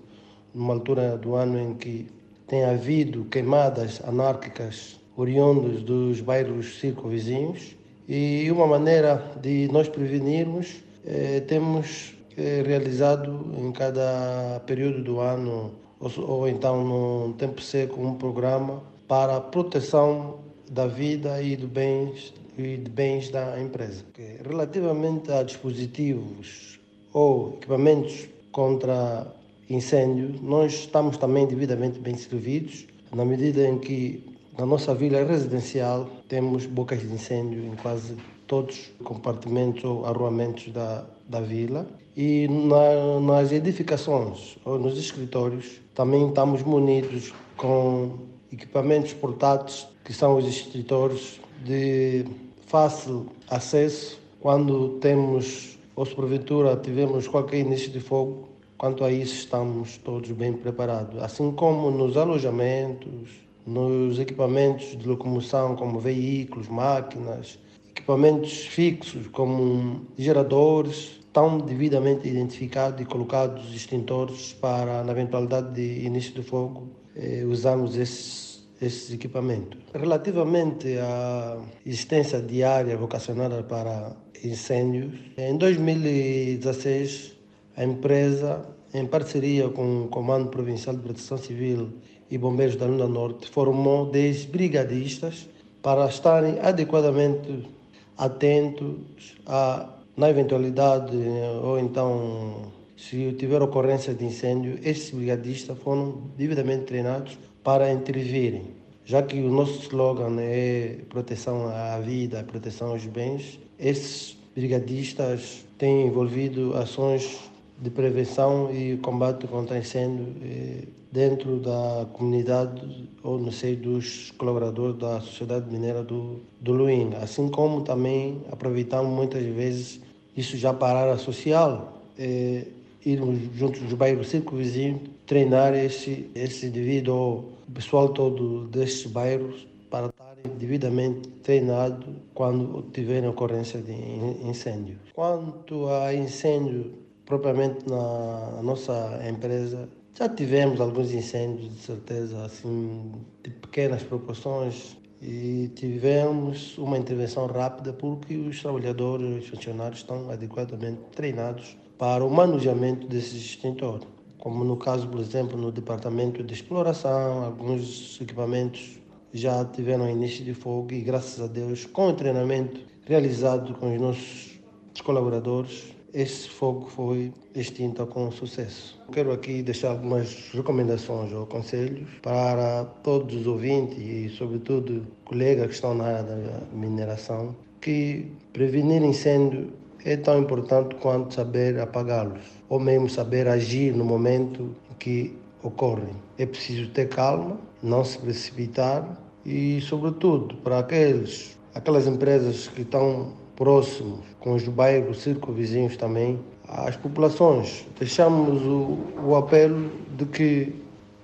numa 0.53 0.75
altura 0.75 1.17
do 1.17 1.37
ano 1.37 1.57
em 1.57 1.75
que 1.75 2.09
tem 2.49 2.65
havido 2.65 3.25
queimadas 3.27 4.03
anárquicas 4.05 4.99
oriundas 5.17 5.83
dos 5.83 6.21
bairros 6.21 6.81
circunvizinhos. 6.81 7.77
E 8.09 8.51
uma 8.51 8.67
maneira 8.67 9.23
de 9.41 9.69
nós 9.71 9.89
prevenirmos 9.89 10.83
eh, 11.07 11.43
temos 11.47 12.15
eh, 12.37 12.65
realizado 12.67 13.55
em 13.57 13.71
cada 13.71 14.61
período 14.67 15.01
do 15.05 15.21
ano 15.21 15.71
ou, 16.01 16.11
ou 16.27 16.49
então 16.49 16.83
no 16.83 17.35
tempo 17.35 17.63
seco 17.63 18.01
um 18.01 18.15
programa 18.15 18.83
para 19.07 19.37
a 19.37 19.41
proteção 19.41 20.41
da 20.69 20.89
vida 20.89 21.41
e 21.41 21.55
do 21.55 21.69
bens 21.69 22.35
e 22.59 22.77
de 22.77 22.91
bens 22.91 23.31
da 23.31 23.61
empresa. 23.61 24.05
Relativamente 24.45 25.31
a 25.31 25.43
dispositivos 25.43 26.79
ou 27.13 27.55
equipamentos 27.55 28.29
contra 28.51 29.33
incêndio, 29.71 30.35
nós 30.43 30.73
estamos 30.73 31.17
também 31.17 31.47
devidamente 31.47 32.01
bem 32.01 32.17
servidos, 32.17 32.87
na 33.15 33.25
medida 33.25 33.67
em 33.67 33.79
que 33.79 34.25
na 34.59 34.67
nossa 34.67 34.95
vila 34.95 35.23
residencial 35.23 36.09
temos 36.29 36.67
bocas 36.67 37.01
de 37.01 37.07
incêndio 37.07 37.65
em 37.65 37.77
quase 37.77 38.17
todos 38.47 38.91
os 38.99 39.07
compartimentos 39.07 39.85
ou 39.85 40.05
arruamentos 40.05 40.73
da, 40.73 41.07
da 41.29 41.41
vila 41.41 41.87
e 42.17 42.49
na, 42.49 43.21
nas 43.21 43.53
edificações 43.53 44.59
ou 44.65 44.79
nos 44.79 44.99
escritórios 44.99 45.81
também 45.95 46.29
estamos 46.29 46.63
munidos 46.63 47.33
com 47.57 48.19
equipamentos 48.53 49.13
portáteis 49.13 49.87
que 50.05 50.13
são 50.13 50.37
os 50.37 50.47
extintores 50.47 51.41
de 51.65 52.25
fácil 52.69 53.27
acesso 53.51 54.21
quando 54.41 54.99
temos, 55.01 55.79
ou 55.97 56.07
se 56.07 56.15
porventura 56.15 56.77
tivemos 56.77 57.27
qualquer 57.27 57.59
início 57.59 57.91
de 57.91 57.99
fogo, 57.99 58.49
quanto 58.77 59.05
a 59.05 59.11
isso 59.11 59.35
estamos 59.35 59.99
todos 59.99 60.31
bem 60.31 60.53
preparados. 60.53 61.21
Assim 61.21 61.51
como 61.51 61.91
nos 61.91 62.17
alojamentos, 62.17 63.31
nos 63.67 64.19
equipamentos 64.19 64.97
de 64.97 65.09
locomoção, 65.09 65.75
como 65.75 65.99
veículos, 65.99 66.69
máquinas, 66.69 67.59
equipamentos 67.91 68.67
fixos, 68.67 69.27
como 69.29 70.03
geradores, 70.17 71.19
estão 71.27 71.59
devidamente 71.59 72.29
identificados 72.29 73.01
e 73.01 73.05
colocados 73.05 73.75
extintores 73.75 74.53
para, 74.53 75.03
na 75.05 75.13
eventualidade 75.13 75.75
de 75.75 76.05
início 76.05 76.35
de 76.35 76.43
fogo, 76.43 76.89
eh, 77.17 77.45
usarmos 77.45 77.97
esses 77.97 78.48
esses 78.81 79.13
equipamentos. 79.13 79.79
Relativamente 79.93 80.97
à 80.99 81.59
existência 81.85 82.41
de 82.41 82.63
área 82.63 82.97
vocacionada 82.97 83.63
para 83.63 84.17
incêndios, 84.45 85.13
em 85.37 85.57
2016 85.57 87.37
a 87.77 87.85
empresa, 87.85 88.65
em 88.95 89.07
parceria 89.07 89.69
com 89.69 90.05
o 90.05 90.09
Comando 90.09 90.49
Provincial 90.49 90.97
de 90.97 91.03
Proteção 91.03 91.39
Civil 91.39 91.91
e 92.31 92.39
Bombeiros 92.39 92.77
da 92.77 92.87
Lunda 92.87 93.07
Norte, 93.07 93.49
formou 93.49 94.07
10 94.07 94.47
brigadistas 94.47 95.49
para 95.83 96.07
estarem 96.07 96.59
adequadamente 96.61 97.69
atentos 98.17 99.37
a, 99.47 99.89
na 100.17 100.29
eventualidade 100.29 101.17
ou 101.63 101.79
então 101.79 102.73
se 102.97 103.33
tiver 103.35 103.63
ocorrência 103.63 104.13
de 104.13 104.25
incêndio, 104.25 104.81
esses 104.83 105.11
brigadistas 105.11 105.79
foram 105.79 106.23
devidamente 106.37 106.83
treinados 106.83 107.39
para 107.69 107.93
intervirem. 107.93 108.63
Já 109.05 109.23
que 109.23 109.39
o 109.39 109.51
nosso 109.51 109.83
slogan 109.83 110.41
é 110.41 111.01
proteção 111.11 111.69
à 111.69 111.99
vida, 112.01 112.43
proteção 112.43 112.93
aos 112.93 113.05
bens, 113.05 113.61
esses 113.79 114.39
brigadistas 114.55 115.67
têm 115.77 116.07
envolvido 116.07 116.75
ações 116.75 117.39
de 117.79 117.91
prevenção 117.91 118.75
e 118.75 118.97
combate 118.97 119.47
contra 119.47 119.77
incêndio 119.77 120.35
eh, 120.43 120.85
dentro 121.13 121.59
da 121.59 122.07
comunidade 122.15 123.07
ou 123.23 123.39
no 123.39 123.53
seio 123.53 123.77
dos 123.77 124.31
colaboradores 124.39 124.97
da 124.97 125.21
Sociedade 125.21 125.71
Mineira 125.71 126.03
do, 126.03 126.41
do 126.63 126.73
Luinga. 126.73 127.19
Assim 127.19 127.51
como 127.51 127.83
também 127.83 128.41
aproveitamos 128.51 129.13
muitas 129.13 129.45
vezes 129.45 130.01
isso 130.35 130.57
já 130.57 130.73
para 130.73 131.01
a 131.01 131.03
área 131.03 131.19
social, 131.19 132.03
eh, 132.19 132.65
irmos 133.05 133.39
juntos 133.55 133.81
dos 133.83 133.95
bairros 133.95 134.29
circunvizinhos 134.29 135.01
treinar 135.27 135.75
esse, 135.75 136.31
esse 136.35 136.67
indivíduo 136.67 137.45
o 137.69 137.73
pessoal 137.73 138.09
todo 138.09 138.67
destes 138.69 139.11
bairros 139.11 139.67
para 139.91 140.07
estarem 140.07 140.57
devidamente 140.59 141.29
treinados 141.43 142.09
quando 142.35 142.83
tiverem 142.93 143.29
ocorrência 143.29 143.81
de 143.81 143.93
incêndio. 143.93 144.99
Quanto 145.15 145.87
a 145.89 146.15
incêndio 146.15 146.95
propriamente 147.27 147.87
na 147.87 148.63
nossa 148.63 149.21
empresa, 149.29 149.87
já 150.15 150.29
tivemos 150.29 150.81
alguns 150.81 151.13
incêndios, 151.13 151.75
de 151.75 151.81
certeza, 151.81 152.43
assim, 152.43 153.13
de 153.45 153.51
pequenas 153.51 154.03
proporções, 154.03 154.97
e 155.21 155.71
tivemos 155.75 156.79
uma 156.79 156.97
intervenção 156.97 157.47
rápida 157.47 157.93
porque 157.93 158.37
os 158.37 158.63
trabalhadores, 158.63 159.45
os 159.45 159.49
funcionários 159.49 160.01
estão 160.01 160.31
adequadamente 160.31 161.01
treinados 161.15 161.77
para 161.99 162.25
o 162.25 162.31
manuseamento 162.31 163.07
desses 163.07 163.45
extintores 163.45 164.07
como 164.39 164.65
no 164.65 164.77
caso, 164.77 165.09
por 165.09 165.21
exemplo, 165.21 165.59
no 165.59 165.73
departamento 165.73 166.43
de 166.43 166.55
exploração, 166.55 167.45
alguns 167.45 168.19
equipamentos 168.21 168.99
já 169.33 169.65
tiveram 169.65 170.09
início 170.09 170.45
de 170.45 170.55
fogo 170.55 170.93
e, 170.93 171.01
graças 171.01 171.41
a 171.41 171.47
Deus, 171.47 171.85
com 171.85 172.09
o 172.09 172.13
treinamento 172.15 172.81
realizado 173.05 173.75
com 173.75 173.93
os 173.93 174.01
nossos 174.01 174.61
colaboradores, 175.05 175.93
esse 176.15 176.49
fogo 176.49 176.87
foi 176.87 177.33
extinto 177.55 178.07
com 178.07 178.31
sucesso. 178.31 178.99
Quero 179.13 179.33
aqui 179.33 179.63
deixar 179.63 179.91
algumas 179.91 180.51
recomendações 180.53 181.33
ou 181.33 181.47
conselhos 181.47 182.09
para 182.23 182.85
todos 183.03 183.35
os 183.35 183.47
ouvintes 183.47 183.99
e, 183.99 184.29
sobretudo, 184.31 185.07
colegas 185.25 185.67
que 185.67 185.75
estão 185.75 185.95
na 185.95 186.05
área 186.05 186.23
da 186.23 186.61
mineração, 186.73 187.55
que 187.81 188.33
prevenir 188.53 189.03
incêndio 189.03 189.73
é 190.05 190.17
tão 190.17 190.39
importante 190.39 190.95
quanto 190.97 191.35
saber 191.35 191.79
apagá-los, 191.81 192.41
ou 192.69 192.79
mesmo 192.79 193.09
saber 193.09 193.49
agir 193.49 193.95
no 193.95 194.05
momento 194.05 194.75
em 194.91 194.95
que 194.99 195.37
ocorrem. 195.63 196.15
É 196.39 196.47
preciso 196.47 196.91
ter 196.91 197.09
calma, 197.09 197.59
não 197.83 198.05
se 198.05 198.19
precipitar 198.19 199.19
e, 199.45 199.81
sobretudo, 199.81 200.57
para 200.57 200.79
aqueles, 200.79 201.59
aquelas 201.75 202.07
empresas 202.07 202.69
que 202.69 202.83
estão 202.83 203.33
próximos, 203.57 204.21
com 204.39 204.55
os 204.55 204.67
bairros 204.69 205.23
circunvizinhos 205.23 205.97
também, 205.97 206.39
às 206.69 206.97
populações. 206.97 207.87
Deixamos 207.99 208.63
o, 208.63 208.99
o 209.25 209.35
apelo 209.35 209.91
de 210.17 210.27
que 210.27 210.73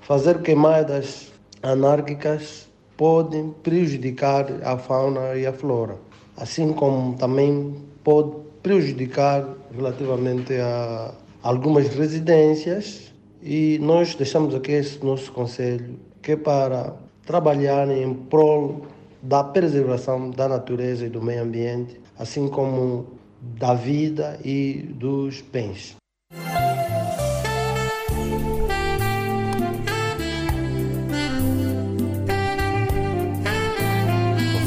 fazer 0.00 0.42
queimadas 0.42 1.32
anárquicas 1.62 2.68
podem 2.96 3.50
prejudicar 3.62 4.46
a 4.62 4.76
fauna 4.76 5.37
e 5.37 5.46
a 5.46 5.52
flora, 5.52 5.96
assim 6.37 6.72
como 6.72 7.16
também 7.16 7.74
pode 8.02 8.43
prejudicar 8.64 9.46
relativamente 9.77 10.55
a 10.55 11.14
algumas 11.42 11.87
residências 11.88 13.12
e 13.42 13.79
nós 13.83 14.14
deixamos 14.14 14.55
aqui 14.55 14.72
esse 14.72 15.05
nosso 15.05 15.31
conselho 15.33 16.00
que 16.22 16.33
é 16.33 16.37
para 16.37 16.96
trabalhar 17.27 17.90
em 17.90 18.14
prol 18.14 18.87
da 19.22 19.44
preservação 19.44 20.31
da 20.31 20.48
natureza 20.48 21.05
e 21.05 21.11
do 21.11 21.20
meio 21.20 21.42
ambiente, 21.42 22.00
assim 22.18 22.48
como 22.48 23.07
da 23.40 23.74
vida 23.74 24.40
e 24.42 24.87
dos 24.94 25.42
bens. 25.42 25.94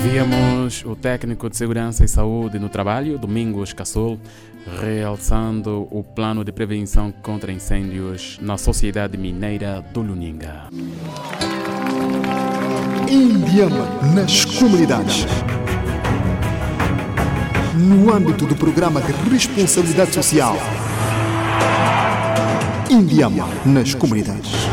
Ouvíamos 0.08 0.86
o 0.86 0.96
técnico 0.96 1.50
de 1.50 1.58
segurança 1.58 2.06
e 2.06 2.08
saúde 2.08 2.58
no 2.58 2.70
trabalho, 2.70 3.18
Domingos 3.18 3.74
Cassol, 3.74 4.18
realçando 4.80 5.86
o 5.92 6.02
plano 6.02 6.46
de 6.46 6.52
prevenção 6.54 7.12
contra 7.12 7.52
incêndios 7.52 8.40
na 8.42 8.58
Sociedade 8.58 9.18
Mineira 9.18 9.84
do 9.94 10.02
Luninga. 10.02 10.70
Indiama 13.10 13.86
nas 14.16 14.46
comunidades. 14.46 15.26
No 17.76 18.14
âmbito 18.14 18.46
do 18.46 18.56
programa 18.56 19.02
de 19.02 19.12
responsabilidade 19.30 20.14
social. 20.14 20.56
Indiama 22.90 23.50
nas 23.66 23.94
comunidades. 23.94 24.67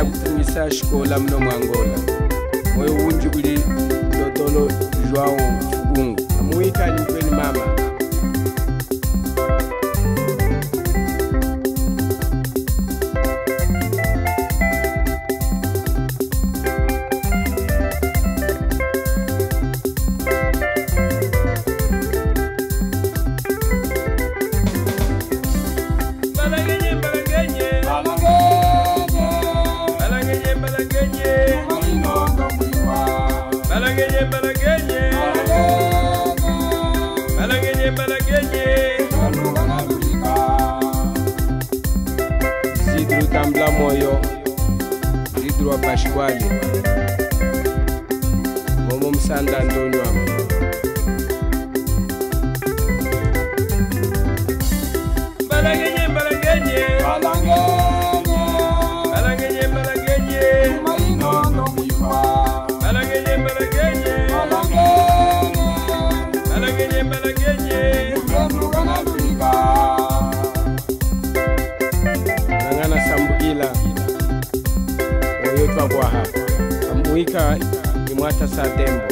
ya 0.00 0.06
kutumisa 0.06 0.68
xikola 0.70 1.18
mlomo 1.18 1.50
angola 1.50 1.98
moyo 2.76 3.06
unji 3.06 3.28
kuli 3.28 3.60
joão 5.10 5.36
kwashikwali 46.08 46.44
ngomomsanda 48.86 49.58
ntoni 49.64 49.96
wami 49.96 50.19
agwaha 75.90 76.22
amuika 76.92 77.58
imwata 78.12 78.46
sa 78.48 78.62
dembo. 78.76 79.04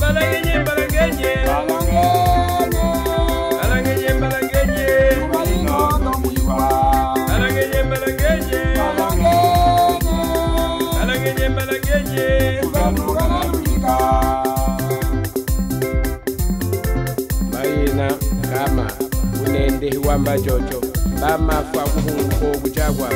Balagenye 0.00 0.54
balagenye 0.66 1.30
bamafu 21.20 21.80
akuhunko 21.80 22.44
okujagwa 22.56 23.08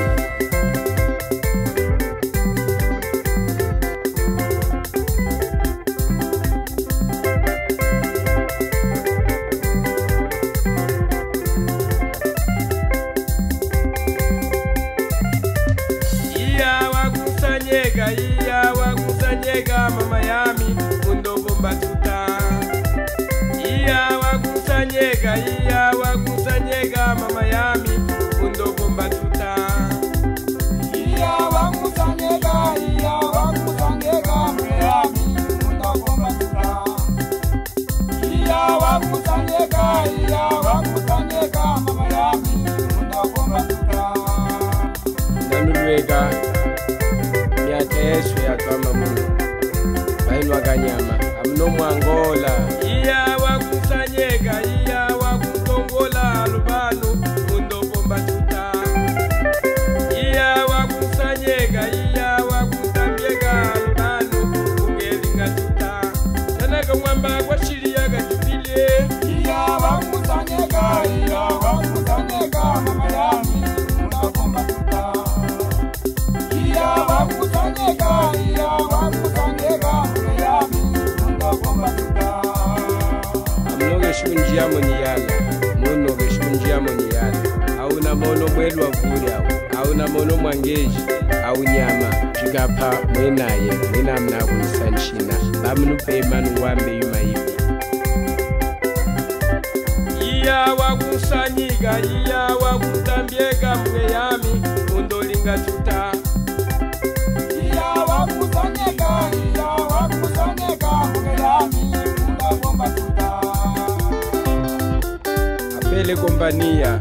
Kusanyega, 17.14 18.07
iya 18.12 18.72
wakusanyega, 18.72 19.90
mama 19.90 20.20
yami, 20.20 20.76
undogo 21.11 21.55
mbatuta. 21.59 22.26
Iya 23.68 24.09
wakusanyega, 24.22 25.32
iya 25.38 25.53
como 51.77 51.85
Angola. 51.85 52.84
kweli 88.55 88.80
wavulya 88.80 89.42
awuna 89.78 90.09
mono 90.09 90.36
mwangeji 90.36 90.98
awunyama. 91.46 92.14
Jikapha 92.44 92.92
mwenaye 93.14 93.72
mwenamnakuisa 93.90 94.90
ntshina 94.90 95.34
vamnupemani 95.62 96.61
uwambe 96.61 96.96
yumayivu 96.96 97.50
iya 100.22 100.74
wakusanyika 100.74 102.00
iya 102.00 102.38
wakutambyeka 102.38 103.74
mbwe 103.76 104.02
yami 104.12 104.62
undolinga 104.98 105.59
tuta. 105.59 106.12
Iya 107.64 107.84
wakusanyika 108.09 109.09
iya 109.55 109.64
wakusanyika 109.66 110.90
mbwe 111.11 111.32
yami 111.42 111.96
undabomba 112.28 112.88
tuta. 112.88 113.40
Apele 115.78 116.16
kompania. 116.16 117.00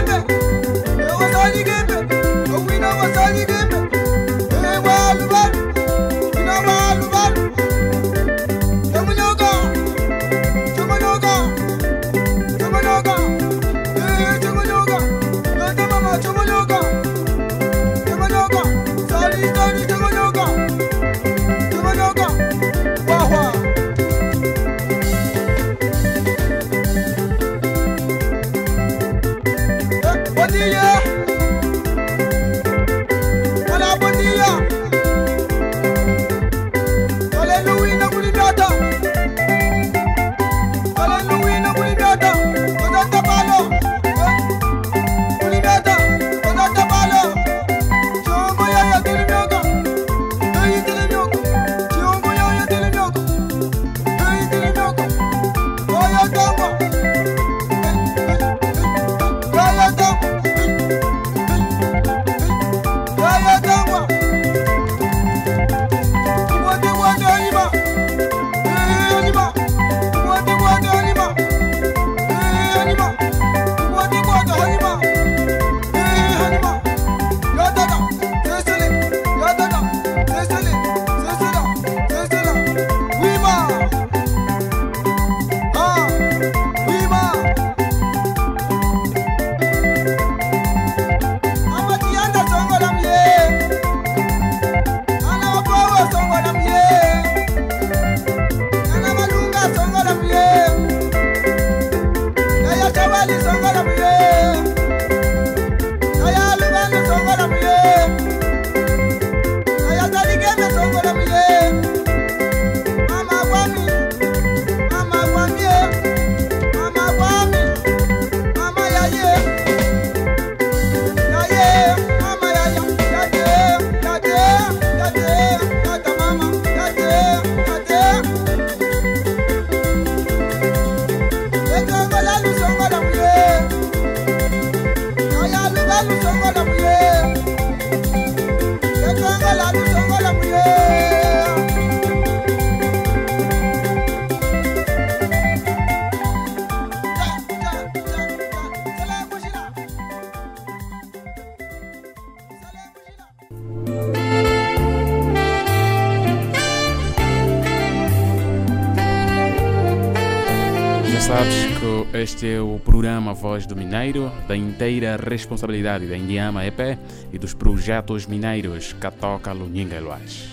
este 162.41 162.55
é 162.55 162.59
o 162.59 162.79
programa 162.83 163.35
Voz 163.35 163.67
do 163.67 163.75
Mineiro, 163.75 164.31
da 164.47 164.57
inteira 164.57 165.15
responsabilidade 165.15 166.07
da 166.07 166.17
Indiama 166.17 166.65
EP 166.65 166.97
e 167.31 167.37
dos 167.37 167.53
projetos 167.53 168.25
mineiros 168.25 168.93
Catoca, 168.93 169.51
Luninga 169.51 169.95
e. 169.95 170.49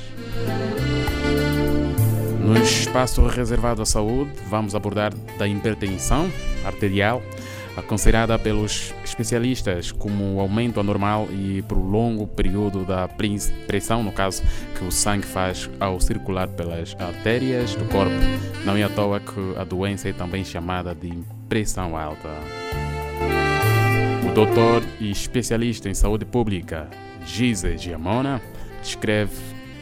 No 2.44 2.58
espaço 2.58 3.26
reservado 3.26 3.80
à 3.80 3.86
saúde, 3.86 4.30
vamos 4.50 4.74
abordar 4.74 5.14
da 5.38 5.48
hipertensão 5.48 6.30
arterial, 6.62 7.22
considerada 7.86 8.38
pelos 8.38 8.92
especialistas 9.02 9.90
como 9.90 10.34
o 10.34 10.40
aumento 10.40 10.80
anormal 10.80 11.26
e 11.32 11.62
por 11.62 11.78
longo 11.78 12.26
período 12.26 12.84
da 12.84 13.08
pres- 13.08 13.50
pressão, 13.66 14.02
no 14.02 14.12
caso, 14.12 14.42
que 14.76 14.84
o 14.84 14.92
sangue 14.92 15.24
faz 15.24 15.70
ao 15.80 15.98
circular 16.02 16.48
pelas 16.48 16.94
artérias 17.00 17.74
do 17.76 17.86
corpo. 17.86 18.12
Não 18.66 18.76
é 18.76 18.82
à 18.82 18.90
toa 18.90 19.20
que 19.20 19.58
a 19.58 19.64
doença 19.64 20.10
é 20.10 20.12
também 20.12 20.44
chamada 20.44 20.94
de 20.94 21.37
pressão 21.48 21.96
alta. 21.96 22.28
O 24.28 24.34
doutor 24.34 24.82
e 25.00 25.10
especialista 25.10 25.88
em 25.88 25.94
saúde 25.94 26.24
pública, 26.24 26.88
Gise 27.24 27.78
Giamona, 27.78 28.40
descreve 28.82 29.34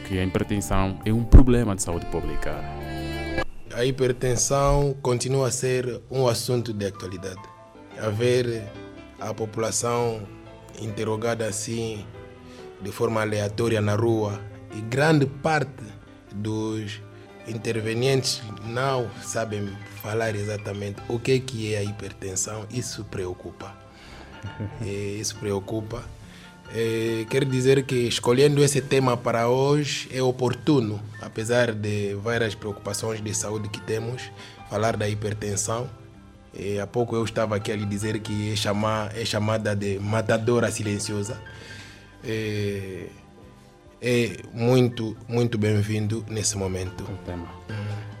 que 0.07 0.17
a 0.17 0.23
hipertensão 0.23 0.99
é 1.05 1.11
um 1.11 1.23
problema 1.23 1.75
de 1.75 1.83
saúde 1.83 2.05
pública. 2.05 2.55
A 3.73 3.85
hipertensão 3.85 4.95
continua 5.01 5.49
a 5.49 5.51
ser 5.51 6.01
um 6.09 6.27
assunto 6.27 6.73
de 6.73 6.85
atualidade. 6.87 7.41
A 7.99 8.09
ver 8.09 8.63
a 9.19 9.33
população 9.33 10.21
interrogada 10.79 11.45
assim, 11.45 12.05
de 12.81 12.91
forma 12.91 13.21
aleatória 13.21 13.81
na 13.81 13.95
rua, 13.95 14.39
e 14.75 14.81
grande 14.81 15.25
parte 15.25 15.83
dos 16.33 17.01
intervenientes 17.47 18.41
não 18.65 19.09
sabem 19.21 19.69
falar 20.01 20.35
exatamente 20.35 21.01
o 21.07 21.19
que, 21.19 21.39
que 21.39 21.73
é 21.73 21.79
a 21.79 21.83
hipertensão. 21.83 22.65
Isso 22.71 23.03
preocupa. 23.05 23.73
E 24.81 25.17
isso 25.21 25.35
preocupa. 25.37 26.03
Eh, 26.73 27.25
quero 27.29 27.45
dizer 27.45 27.83
que 27.83 27.95
escolhendo 27.95 28.63
esse 28.63 28.81
tema 28.81 29.15
para 29.15 29.47
hoje 29.47 30.09
é 30.11 30.21
oportuno, 30.21 31.01
apesar 31.21 31.71
de 31.71 32.13
várias 32.15 32.55
preocupações 32.55 33.21
de 33.21 33.33
saúde 33.33 33.69
que 33.69 33.79
temos, 33.81 34.29
falar 34.69 34.97
da 34.97 35.07
hipertensão. 35.07 35.89
Eh, 36.53 36.79
há 36.79 36.87
pouco 36.87 37.15
eu 37.15 37.23
estava 37.23 37.55
aqui 37.55 37.71
a 37.71 37.75
lhe 37.75 37.85
dizer 37.85 38.19
que 38.19 38.51
é, 38.51 38.55
chamar, 38.55 39.15
é 39.17 39.23
chamada 39.23 39.75
de 39.75 39.99
matadora 39.99 40.69
silenciosa. 40.69 41.41
Eh, 42.23 43.07
é 44.01 44.37
muito, 44.53 45.17
muito 45.27 45.57
bem-vindo 45.57 46.23
nesse 46.29 46.57
momento. 46.57 47.03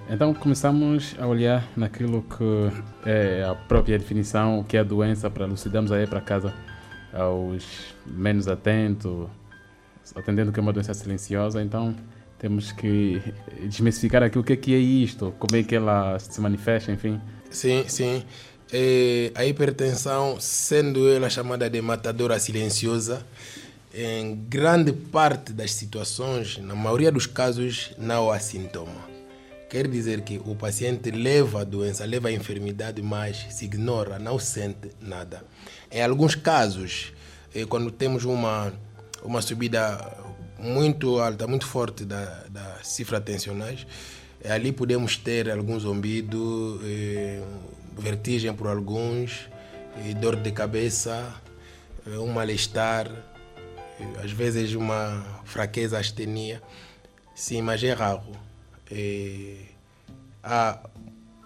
Então 0.09 0.33
começamos 0.33 1.15
a 1.19 1.27
olhar 1.27 1.67
naquilo 1.75 2.23
que 2.23 3.09
é 3.09 3.43
a 3.43 3.53
própria 3.53 3.97
definição, 3.97 4.59
o 4.59 4.63
que 4.63 4.77
é 4.77 4.79
a 4.79 4.83
doença, 4.83 5.29
para 5.29 5.45
elucidarmos 5.45 5.91
aí 5.91 6.07
para 6.07 6.21
casa 6.21 6.53
aos 7.13 7.93
menos 8.05 8.47
atentos, 8.47 9.27
atendendo 10.15 10.51
que 10.51 10.59
é 10.59 10.61
uma 10.61 10.73
doença 10.73 10.93
silenciosa, 10.93 11.61
então 11.61 11.95
temos 12.39 12.71
que 12.71 13.21
desmistificar 13.67 14.23
aqui 14.23 14.37
o 14.37 14.43
que 14.43 14.53
é, 14.53 14.55
que 14.55 14.73
é 14.73 14.77
isto, 14.77 15.33
como 15.39 15.59
é 15.59 15.63
que 15.63 15.75
ela 15.75 16.17
se 16.19 16.39
manifesta, 16.39 16.91
enfim. 16.91 17.19
Sim, 17.49 17.85
sim. 17.87 18.23
É, 18.71 19.31
a 19.33 19.45
hipertensão, 19.45 20.37
sendo 20.39 21.09
ela 21.09 21.29
chamada 21.29 21.69
de 21.69 21.81
matadora 21.81 22.37
silenciosa, 22.39 23.25
em 23.99 24.35
grande 24.35 24.93
parte 24.93 25.51
das 25.51 25.73
situações, 25.73 26.59
na 26.59 26.75
maioria 26.75 27.11
dos 27.11 27.25
casos, 27.25 27.93
não 27.97 28.29
há 28.29 28.39
sintoma. 28.39 29.09
Quer 29.67 29.87
dizer 29.87 30.21
que 30.21 30.39
o 30.45 30.55
paciente 30.55 31.09
leva 31.09 31.61
a 31.61 31.63
doença, 31.63 32.05
leva 32.05 32.27
a 32.27 32.31
enfermidade, 32.31 33.01
mas 33.01 33.47
se 33.49 33.65
ignora, 33.65 34.19
não 34.19 34.37
sente 34.37 34.91
nada. 35.01 35.43
Em 35.91 36.03
alguns 36.03 36.35
casos, 36.35 37.11
eh, 37.55 37.65
quando 37.65 37.89
temos 37.89 38.23
uma, 38.23 38.71
uma 39.23 39.41
subida 39.41 40.15
muito 40.59 41.19
alta, 41.19 41.47
muito 41.47 41.65
forte 41.65 42.05
da, 42.05 42.43
das 42.51 42.87
cifras 42.87 43.23
tensionais, 43.23 43.87
eh, 44.43 44.51
ali 44.51 44.71
podemos 44.71 45.17
ter 45.17 45.49
algum 45.49 45.79
zombido, 45.79 46.79
eh, 46.83 47.41
vertigem 47.97 48.53
por 48.53 48.67
alguns, 48.67 49.49
dor 50.21 50.35
de 50.35 50.51
cabeça, 50.51 51.33
um 52.05 52.27
mal-estar, 52.27 53.11
às 54.23 54.31
vezes 54.31 54.73
uma 54.73 55.41
fraqueza, 55.45 55.97
astenia. 55.97 56.61
Sim, 57.35 57.61
mas 57.61 57.83
é 57.83 57.93
raro. 57.93 58.31
É, 58.91 59.57
há, 60.43 60.79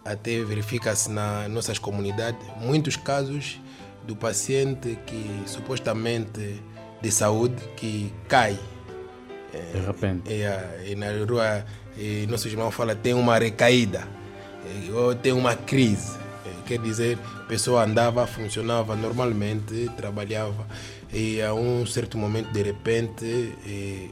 até 0.05 0.43
verifica-se 0.43 1.09
na 1.09 1.47
nossas 1.47 1.79
comunidades 1.79 2.45
muitos 2.57 2.95
casos 2.95 3.59
do 4.05 4.15
paciente 4.15 4.97
que 5.05 5.43
supostamente 5.45 6.61
de 7.01 7.11
saúde 7.11 7.61
que 7.75 8.13
cai. 8.27 8.57
De 9.73 9.79
repente. 9.85 10.31
É, 10.31 10.91
é, 10.91 10.95
na 10.95 11.07
rua, 11.25 11.65
é, 11.97 12.25
nosso 12.27 12.47
irmão 12.47 12.71
fala 12.71 12.95
tem 12.95 13.13
uma 13.13 13.37
recaída, 13.37 14.07
é, 14.65 14.91
ou 14.91 15.13
tem 15.13 15.33
uma 15.33 15.55
crise. 15.55 16.17
É, 16.45 16.67
quer 16.67 16.79
dizer, 16.79 17.17
a 17.35 17.43
pessoa 17.43 17.83
andava, 17.83 18.25
funcionava 18.25 18.95
normalmente, 18.95 19.89
trabalhava 19.97 20.65
e 21.13 21.41
a 21.41 21.53
um 21.53 21.85
certo 21.85 22.17
momento 22.17 22.51
de 22.51 22.61
repente 22.61 23.53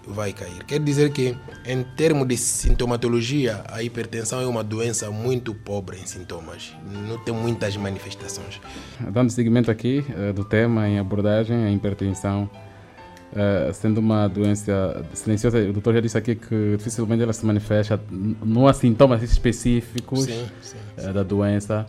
vai 0.07 0.33
cair. 0.33 0.63
Quer 0.65 0.79
dizer 0.79 1.11
que 1.11 1.35
em 1.65 1.83
termos 1.83 2.27
de 2.27 2.37
sintomatologia, 2.37 3.63
a 3.69 3.83
hipertensão 3.83 4.41
é 4.41 4.47
uma 4.47 4.63
doença 4.63 5.09
muito 5.11 5.53
pobre 5.53 5.97
em 5.97 6.05
sintomas, 6.05 6.75
não 7.07 7.17
tem 7.19 7.33
muitas 7.33 7.77
manifestações. 7.77 8.59
Dando 8.99 9.29
seguimento 9.29 9.69
aqui 9.71 10.03
uh, 10.09 10.33
do 10.33 10.43
tema 10.43 10.87
em 10.87 10.99
abordagem, 10.99 11.65
a 11.65 11.71
hipertensão 11.71 12.49
uh, 13.31 13.73
sendo 13.73 13.99
uma 13.99 14.27
doença 14.27 15.05
silenciosa, 15.13 15.59
o 15.59 15.73
doutor 15.73 15.93
já 15.93 16.01
disse 16.01 16.17
aqui 16.17 16.35
que 16.35 16.75
dificilmente 16.77 17.23
ela 17.23 17.33
se 17.33 17.45
manifesta, 17.45 17.99
não 18.09 18.67
há 18.67 18.73
sintomas 18.73 19.23
específicos 19.23 20.25
sim, 20.25 20.47
sim, 20.61 20.77
sim. 20.97 21.09
Uh, 21.09 21.13
da 21.13 21.23
doença. 21.23 21.85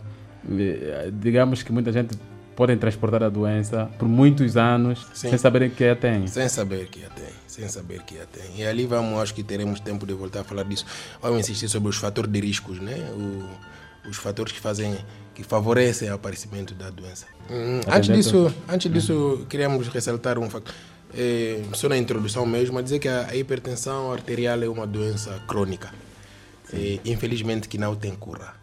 Digamos 1.21 1.61
que 1.61 1.71
muita 1.71 1.91
gente 1.91 2.17
podem 2.55 2.77
transportar 2.77 3.23
a 3.23 3.29
doença 3.29 3.89
por 3.97 4.07
muitos 4.07 4.57
anos 4.57 5.07
Sim. 5.13 5.29
sem 5.29 5.37
saber 5.37 5.69
que 5.71 5.83
a 5.83 5.95
têm. 5.95 6.27
Sem 6.27 6.47
saber 6.49 6.87
que 6.87 7.03
a 7.03 7.09
têm, 7.09 7.33
sem 7.47 7.67
saber 7.67 8.03
que 8.03 8.19
a 8.19 8.25
têm. 8.25 8.57
E 8.57 8.65
ali 8.65 8.85
vamos, 8.85 9.19
acho 9.19 9.33
que 9.33 9.43
teremos 9.43 9.79
tempo 9.79 10.05
de 10.05 10.13
voltar 10.13 10.41
a 10.41 10.43
falar 10.43 10.63
disso. 10.63 10.85
Vamos 11.21 11.39
insistir 11.39 11.69
sobre 11.69 11.89
os 11.89 11.97
fatores 11.97 12.31
de 12.31 12.39
riscos, 12.39 12.79
né? 12.79 12.95
O, 13.13 14.09
os 14.09 14.17
fatores 14.17 14.51
que 14.51 14.59
fazem, 14.59 14.97
que 15.33 15.43
favorecem 15.43 16.09
o 16.09 16.13
aparecimento 16.13 16.73
da 16.73 16.89
doença. 16.89 17.25
Hum, 17.49 17.81
antes 17.87 18.15
disso, 18.15 18.53
antes 18.67 18.91
disso, 18.91 19.45
queríamos 19.49 19.87
ressaltar 19.87 20.37
um 20.39 20.49
facto. 20.49 20.73
É, 21.13 21.61
só 21.73 21.89
na 21.89 21.97
introdução 21.97 22.45
mesmo, 22.45 22.79
a 22.79 22.81
dizer 22.81 22.99
que 22.99 23.07
a, 23.07 23.27
a 23.27 23.35
hipertensão 23.35 24.11
arterial 24.11 24.63
é 24.63 24.69
uma 24.69 24.87
doença 24.87 25.41
crônica. 25.47 25.91
E, 26.73 27.01
infelizmente 27.05 27.67
que 27.67 27.77
não 27.77 27.95
tem 27.95 28.15
cura. 28.15 28.60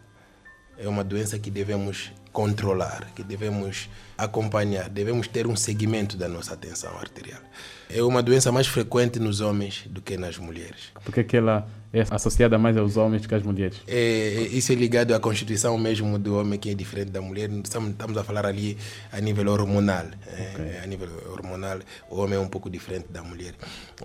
É 0.81 0.87
uma 0.87 1.03
doença 1.03 1.37
que 1.37 1.51
devemos 1.51 2.11
controlar, 2.31 3.11
que 3.15 3.23
devemos 3.23 3.89
acompanhar, 4.17 4.89
devemos 4.89 5.27
ter 5.27 5.45
um 5.47 5.55
segmento 5.55 6.15
da 6.15 6.29
nossa 6.29 6.55
tensão 6.55 6.95
arterial. 6.97 7.41
É 7.89 8.01
uma 8.03 8.21
doença 8.21 8.51
mais 8.51 8.67
frequente 8.67 9.19
nos 9.19 9.41
homens 9.41 9.83
do 9.89 10.01
que 10.01 10.15
nas 10.15 10.37
mulheres. 10.37 10.91
Porque 11.03 11.23
que 11.23 11.35
ela 11.35 11.67
é 11.91 12.05
associada 12.09 12.57
mais 12.57 12.77
aos 12.77 12.97
homens 12.97 13.25
que 13.25 13.33
às 13.33 13.41
mulheres? 13.41 13.81
É, 13.87 14.47
isso 14.51 14.71
é 14.71 14.75
ligado 14.75 15.13
à 15.13 15.19
constituição 15.19 15.77
mesmo 15.77 16.19
do 16.19 16.37
homem 16.37 16.59
que 16.59 16.69
é 16.69 16.73
diferente 16.75 17.09
da 17.09 17.21
mulher. 17.21 17.49
Estamos 17.49 18.17
a 18.17 18.23
falar 18.23 18.45
ali 18.45 18.77
a 19.11 19.19
nível 19.19 19.51
hormonal. 19.51 20.05
É, 20.27 20.51
okay. 20.53 20.65
É, 20.65 20.81
a 20.83 20.85
nível 20.85 21.09
hormonal, 21.31 21.79
o 22.09 22.21
homem 22.21 22.37
é 22.37 22.39
um 22.39 22.47
pouco 22.47 22.69
diferente 22.69 23.07
da 23.09 23.23
mulher. 23.23 23.55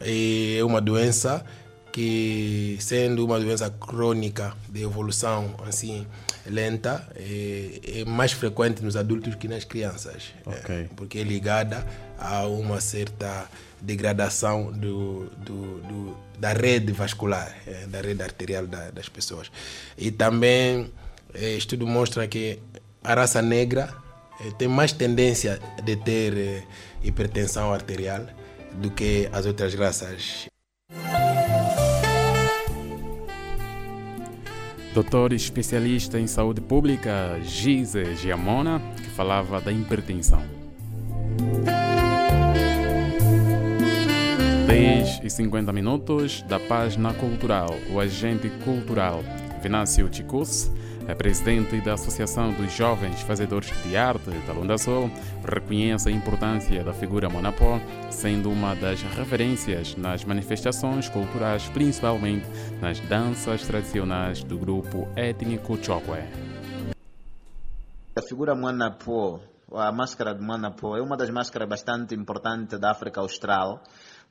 É 0.00 0.64
uma 0.64 0.80
doença 0.80 1.44
que 1.94 2.76
sendo 2.80 3.24
uma 3.24 3.38
doença 3.38 3.70
crônica 3.70 4.52
de 4.68 4.82
evolução 4.82 5.54
assim 5.64 6.04
lenta 6.44 7.08
é, 7.14 8.00
é 8.00 8.04
mais 8.04 8.32
frequente 8.32 8.82
nos 8.82 8.96
adultos 8.96 9.36
que 9.36 9.46
nas 9.46 9.62
crianças. 9.62 10.34
Okay. 10.44 10.74
é, 10.74 10.88
porque 10.96 11.20
é 11.20 11.22
ligada 11.22 11.86
a 12.18 12.48
uma 12.48 12.80
certa 12.80 13.48
degradação 13.80 14.72
do, 14.72 15.30
do, 15.38 15.80
do 15.82 16.16
da 16.36 16.52
rede 16.52 16.90
vascular 16.90 17.54
é, 17.64 17.86
da 17.86 18.00
rede 18.00 18.24
arterial 18.24 18.66
da, 18.66 18.90
das 18.90 19.08
pessoas. 19.08 19.48
E 19.96 20.10
também 20.10 20.92
estudo 21.32 21.86
mostra 21.86 22.26
que 22.26 22.58
a 23.04 23.14
raça 23.14 23.40
negra 23.40 23.94
tem 24.58 24.66
mais 24.66 24.90
tendência 24.90 25.60
de 25.84 25.94
ter 25.94 26.66
hipertensão 27.04 27.72
arterial 27.72 28.26
do 28.72 28.90
que 28.90 29.28
as 29.32 29.46
outras 29.46 29.72
raças 29.74 30.48
Doutor 34.94 35.32
especialista 35.32 36.20
em 36.20 36.28
saúde 36.28 36.60
pública, 36.60 37.36
Gise 37.42 38.14
Giamona, 38.14 38.80
que 38.96 39.10
falava 39.10 39.60
da 39.60 39.72
hipertensão. 39.72 40.40
10 44.68 45.20
e 45.24 45.28
50 45.28 45.72
minutos 45.72 46.42
da 46.42 46.60
página 46.60 47.12
cultural, 47.12 47.74
o 47.92 47.98
agente 47.98 48.48
cultural, 48.64 49.24
Vinácio 49.60 50.08
Ticus, 50.08 50.70
a 51.08 51.14
presidente 51.14 51.80
da 51.80 51.94
Associação 51.94 52.52
dos 52.52 52.72
Jovens 52.72 53.20
Fazedores 53.20 53.70
de 53.82 53.96
Arte 53.96 54.30
da 54.46 54.52
Lunda 54.52 54.78
Sul 54.78 55.10
reconhece 55.44 56.08
a 56.08 56.12
importância 56.12 56.82
da 56.82 56.92
figura 56.92 57.28
Monapó, 57.28 57.78
sendo 58.10 58.50
uma 58.50 58.74
das 58.74 59.02
referências 59.02 59.94
nas 59.96 60.24
manifestações 60.24 61.08
culturais, 61.08 61.68
principalmente 61.68 62.46
nas 62.80 63.00
danças 63.00 63.66
tradicionais 63.66 64.42
do 64.42 64.56
grupo 64.56 65.06
étnico 65.14 65.76
Chokwe. 65.82 66.24
A 68.16 68.22
figura 68.22 68.54
Monapó, 68.54 69.40
a 69.72 69.92
máscara 69.92 70.34
de 70.34 70.42
Monapó, 70.42 70.96
é 70.96 71.02
uma 71.02 71.16
das 71.16 71.28
máscaras 71.30 71.68
bastante 71.68 72.14
importantes 72.14 72.78
da 72.78 72.90
África 72.90 73.20
Austral 73.20 73.82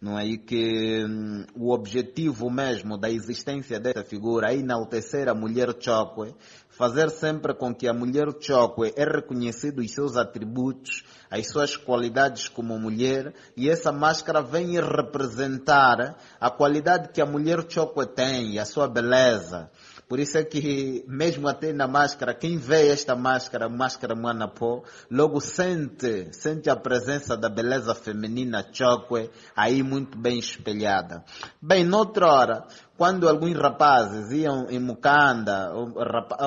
não 0.03 0.19
é? 0.19 0.25
E 0.25 0.37
que 0.37 1.05
hum, 1.05 1.45
o 1.55 1.71
objetivo 1.71 2.51
mesmo 2.51 2.97
da 2.97 3.09
existência 3.09 3.79
dessa 3.79 4.03
figura 4.03 4.51
é 4.51 4.57
enaltecer 4.57 5.29
a 5.29 5.33
mulher 5.33 5.73
Chokwe, 5.79 6.35
fazer 6.67 7.09
sempre 7.09 7.53
com 7.53 7.73
que 7.73 7.87
a 7.87 7.93
mulher 7.93 8.27
Chokwe 8.37 8.93
é 8.97 9.05
reconhecido 9.05 9.79
os 9.79 9.89
seus 9.93 10.17
atributos, 10.17 11.05
as 11.31 11.47
suas 11.47 11.77
qualidades 11.77 12.49
como 12.49 12.77
mulher, 12.77 13.33
e 13.55 13.69
essa 13.69 13.93
máscara 13.93 14.41
vem 14.41 14.73
representar 14.73 16.17
a 16.37 16.51
qualidade 16.51 17.13
que 17.13 17.21
a 17.21 17.25
mulher 17.25 17.65
Chokwe 17.69 18.05
tem, 18.05 18.59
a 18.59 18.65
sua 18.65 18.89
beleza. 18.89 19.71
Por 20.13 20.19
isso 20.19 20.37
é 20.37 20.43
que, 20.43 21.03
mesmo 21.07 21.47
até 21.47 21.73
na 21.73 21.87
máscara, 21.87 22.35
quem 22.35 22.55
vê 22.55 22.89
esta 22.89 23.15
máscara, 23.15 23.67
máscara 23.67 24.13
Manapó, 24.13 24.83
logo 25.09 25.41
sente, 25.41 26.31
sente 26.31 26.69
a 26.69 26.75
presença 26.75 27.35
da 27.35 27.49
beleza 27.49 27.95
feminina 27.95 28.63
Chokwe 28.71 29.31
aí 29.55 29.81
muito 29.81 30.15
bem 30.15 30.37
espelhada. 30.37 31.23
Bem, 31.59 31.83
noutra 31.83 32.27
hora, 32.27 32.67
quando 32.95 33.27
alguns 33.27 33.57
rapazes 33.57 34.31
iam 34.31 34.67
em 34.69 34.79
Mukanda, 34.79 35.73
ou, 35.73 35.91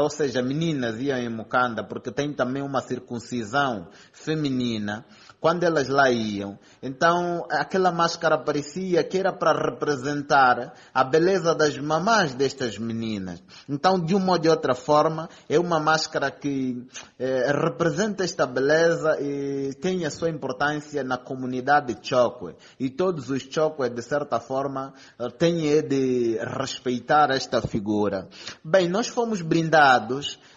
ou 0.01 0.11
seja, 0.11 0.41
meninas 0.41 1.01
iam 1.01 1.19
em 1.19 1.29
Mukanda, 1.29 1.83
porque 1.83 2.13
tem 2.13 2.33
também 2.33 2.63
uma 2.63 2.81
circuncisão 2.81 3.89
feminina, 4.13 5.05
quando 5.41 5.65
elas 5.65 5.89
lá 5.89 6.11
iam, 6.11 6.59
então 6.83 7.47
aquela 7.51 7.91
máscara 7.91 8.39
parecia 8.39 9.03
que 9.03 9.19
era 9.19 9.33
para 9.33 9.53
representar 9.71 10.75
a 10.95 11.05
beleza 11.05 11.55
das 11.55 11.77
mamás 11.79 12.35
destas 12.35 12.79
meninas. 12.79 13.43
Então, 13.69 13.99
de 13.99 14.15
uma 14.15 14.35
ou 14.35 14.39
de 14.39 14.49
outra 14.49 14.75
forma, 14.75 15.29
é 15.49 15.59
uma 15.59 15.81
máscara 15.81 16.31
que 16.31 16.87
eh, 17.19 17.53
representa 17.53 18.25
esta 18.25 18.47
beleza 18.47 19.21
e 19.21 19.75
tem 19.81 20.05
a 20.05 20.11
sua 20.11 20.31
importância 20.31 21.03
na 21.03 21.19
comunidade 21.19 21.97
Chokwe. 22.01 22.55
E 22.79 22.89
todos 22.91 23.31
os 23.31 23.43
Chokwe, 23.43 23.89
de 23.91 24.03
certa 24.03 24.39
forma, 24.39 24.95
têm 25.39 25.83
de 25.83 25.97
de 25.97 26.39
respeitar 26.39 27.31
esta 27.31 27.63
figura. 27.63 28.29
Bem, 28.63 28.89
nós 28.89 29.09
fomos 29.09 29.41
brindados 29.41 30.39
eh, 30.39 30.56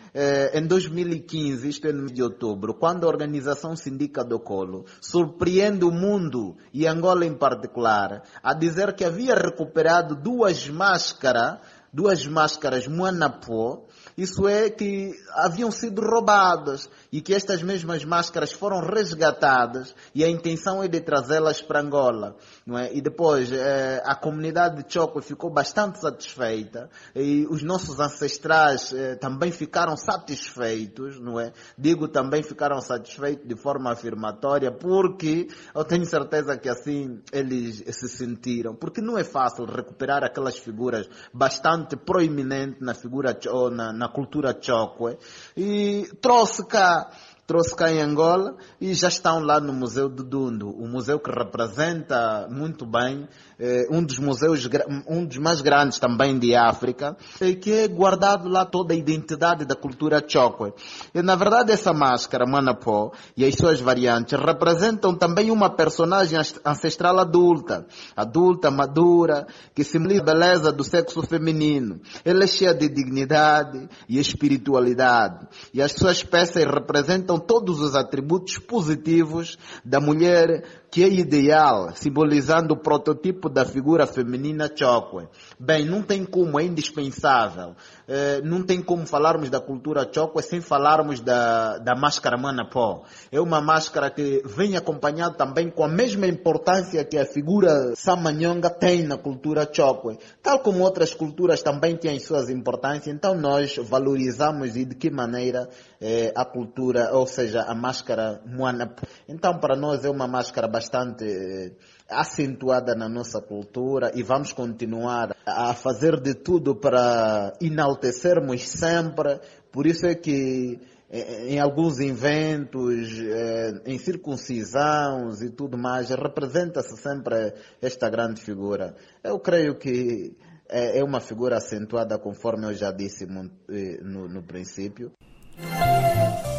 em 0.53 0.67
2015, 0.67 1.69
isto 1.69 1.87
é 1.87 1.93
no 1.93 1.99
mês 2.01 2.13
de 2.13 2.21
outubro, 2.21 2.73
quando 2.73 3.05
a 3.05 3.07
organização 3.07 3.75
Sindica 3.75 4.23
do 4.23 4.39
Colo 4.39 4.85
surpreende 4.99 5.85
o 5.85 5.91
mundo 5.91 6.57
e 6.73 6.85
Angola 6.85 7.25
em 7.25 7.33
particular 7.33 8.23
a 8.43 8.53
dizer 8.53 8.93
que 8.93 9.05
havia 9.05 9.33
recuperado 9.33 10.15
duas 10.15 10.67
máscaras, 10.67 11.59
duas 11.93 12.25
máscaras 12.25 12.87
Moanapó, 12.87 13.85
isso 14.19 14.49
é 14.49 14.69
que 14.69 15.13
haviam 15.33 15.71
sido 15.71 16.01
roubadas 16.01 16.89
e 17.09 17.21
que 17.21 17.33
estas 17.33 17.63
mesmas 17.63 18.03
máscaras 18.03 18.51
foram 18.51 18.81
resgatadas 18.81 19.95
e 20.13 20.25
a 20.25 20.29
intenção 20.29 20.83
é 20.83 20.89
de 20.89 20.99
trazê-las 20.99 21.61
para 21.61 21.79
Angola. 21.79 22.35
Não 22.65 22.77
é? 22.77 22.93
E 22.93 23.01
depois 23.01 23.49
eh, 23.49 24.03
a 24.05 24.15
comunidade 24.15 24.83
de 24.83 24.93
Choco 24.93 25.21
ficou 25.21 25.49
bastante 25.49 25.99
satisfeita 26.01 26.89
e 27.15 27.47
os 27.49 27.63
nossos 27.63 27.97
ancestrais 27.97 28.91
eh, 28.91 29.15
também 29.15 29.53
ficaram 29.53 29.95
satisfeitos, 29.95 31.17
não 31.17 31.39
é? 31.39 31.53
Digo 31.77 32.09
também 32.09 32.43
ficaram 32.43 32.81
satisfeitos 32.81 33.47
de 33.47 33.55
forma 33.55 33.89
afirmatória 33.89 34.69
porque 34.69 35.47
eu 35.73 35.85
tenho 35.85 36.05
certeza 36.05 36.57
que 36.57 36.67
assim 36.67 37.21
eles 37.31 37.83
se 37.95 38.09
sentiram. 38.09 38.75
Porque 38.75 38.99
não 38.99 39.17
é 39.17 39.23
fácil 39.23 39.63
recuperar 39.63 40.25
aquelas 40.25 40.57
figuras 40.57 41.09
bastante 41.33 41.95
proeminentes 41.95 42.81
na 42.81 42.93
figura 42.93 43.39
na, 43.71 43.93
na 43.93 44.08
cultura 44.09 44.53
Chokwe 44.53 45.17
e 45.55 46.09
trouxe 46.21 46.65
cá 46.65 47.09
trouxe 47.49 47.75
cá 47.75 47.91
em 47.91 47.99
Angola 47.99 48.55
e 48.79 48.93
já 48.93 49.07
estão 49.07 49.39
lá 49.39 49.59
no 49.59 49.73
Museu 49.73 50.07
do 50.07 50.23
Dundo, 50.23 50.69
o 50.69 50.87
museu 50.87 51.19
que 51.19 51.31
representa 51.31 52.47
muito 52.47 52.85
bem 52.85 53.27
eh, 53.59 53.87
um 53.89 54.03
dos 54.03 54.19
museus, 54.19 54.69
um 55.07 55.25
dos 55.25 55.37
mais 55.37 55.59
grandes 55.59 55.97
também 55.97 56.37
de 56.37 56.55
África, 56.55 57.17
e 57.41 57.55
que 57.55 57.71
é 57.73 57.87
guardado 57.87 58.47
lá 58.47 58.65
toda 58.65 58.93
a 58.93 58.95
identidade 58.95 59.65
da 59.65 59.75
cultura 59.75 60.23
Chokwe. 60.25 60.73
E 61.11 61.23
na 61.23 61.35
verdade 61.35 61.71
essa 61.71 61.91
máscara, 61.91 62.45
Manapó, 62.45 63.13
e 63.35 63.43
as 63.43 63.55
suas 63.55 63.81
variantes 63.81 64.39
representam 64.39 65.15
também 65.15 65.49
uma 65.49 65.71
personagem 65.71 66.39
ancestral 66.63 67.17
adulta, 67.17 67.87
adulta, 68.15 68.69
madura, 68.69 69.47
que 69.73 69.83
simboliza 69.83 70.21
a 70.21 70.25
beleza 70.25 70.71
do 70.71 70.83
sexo 70.83 71.23
feminino. 71.23 71.99
Ela 72.23 72.43
é 72.43 72.47
cheia 72.47 72.75
de 72.75 72.87
dignidade 72.87 73.89
e 74.07 74.19
espiritualidade. 74.19 75.47
E 75.73 75.81
as 75.81 75.93
suas 75.93 76.23
peças 76.23 76.63
representam 76.63 77.38
todos 77.39 77.79
os 77.79 77.95
atributos 77.95 78.57
positivos 78.57 79.57
da 79.83 79.99
mulher 79.99 80.63
que 80.91 81.03
é 81.03 81.07
ideal, 81.07 81.91
simbolizando 81.95 82.73
o 82.73 82.77
prototipo 82.77 83.47
da 83.47 83.63
figura 83.63 84.07
feminina 84.07 84.71
Chokwe. 84.73 85.27
Bem, 85.59 85.85
não 85.85 86.01
tem 86.01 86.25
como, 86.25 86.59
é 86.59 86.63
indispensável. 86.63 87.75
Eh, 88.11 88.41
não 88.43 88.63
tem 88.63 88.81
como 88.81 89.05
falarmos 89.05 89.51
da 89.51 89.59
cultura 89.59 90.09
Chokwe 90.11 90.41
sem 90.41 90.59
falarmos 90.59 91.19
da, 91.19 91.77
da 91.77 91.93
máscara 91.95 92.35
Manapó. 92.35 93.03
É 93.31 93.39
uma 93.39 93.61
máscara 93.61 94.09
que 94.09 94.41
vem 94.43 94.75
acompanhada 94.75 95.35
também 95.35 95.69
com 95.69 95.83
a 95.83 95.87
mesma 95.87 96.25
importância 96.25 97.05
que 97.05 97.19
a 97.19 97.25
figura 97.25 97.93
Samanyonga 97.95 98.71
tem 98.71 99.03
na 99.03 99.15
cultura 99.15 99.69
Chokwe. 99.71 100.17
Tal 100.41 100.57
como 100.61 100.79
outras 100.79 101.13
culturas 101.13 101.61
também 101.61 101.95
têm 101.97 102.17
as 102.17 102.23
suas 102.23 102.49
importâncias, 102.49 103.13
então 103.13 103.35
nós 103.35 103.75
valorizamos 103.77 104.75
e 104.75 104.85
de 104.85 104.95
que 104.95 105.11
maneira 105.11 105.69
eh, 106.01 106.33
a 106.35 106.43
cultura, 106.43 107.11
ou 107.13 107.27
seja, 107.27 107.61
a 107.61 107.75
máscara 107.75 108.41
Manapó. 108.43 109.03
Então 109.27 109.59
para 109.59 109.75
nós 109.75 110.03
é 110.03 110.09
uma 110.09 110.27
máscara 110.27 110.67
bastante 110.67 111.25
eh, 111.25 111.73
acentuada 112.09 112.95
na 112.95 113.07
nossa 113.07 113.39
cultura 113.41 114.11
e 114.15 114.23
vamos 114.23 114.51
continuar 114.51 115.35
a 115.45 115.73
fazer 115.73 116.19
de 116.19 116.33
tudo 116.33 116.75
para 116.75 117.53
enaltecermos 117.61 118.67
sempre. 118.67 119.39
Por 119.71 119.85
isso 119.85 120.05
é 120.05 120.15
que 120.15 120.79
eh, 121.11 121.53
em 121.53 121.59
alguns 121.59 121.99
eventos, 121.99 123.19
eh, 123.19 123.81
em 123.85 123.97
circuncisões 123.97 125.41
e 125.41 125.49
tudo 125.49 125.77
mais, 125.77 126.09
representa-se 126.09 126.97
sempre 126.97 127.53
esta 127.81 128.09
grande 128.09 128.41
figura. 128.41 128.95
Eu 129.23 129.39
creio 129.39 129.77
que 129.77 130.35
é 130.71 131.03
uma 131.03 131.19
figura 131.19 131.57
acentuada, 131.57 132.19
conforme 132.19 132.67
eu 132.67 132.75
já 132.75 132.91
disse 132.91 133.25
no, 133.25 134.29
no 134.29 134.43
princípio. 134.43 135.11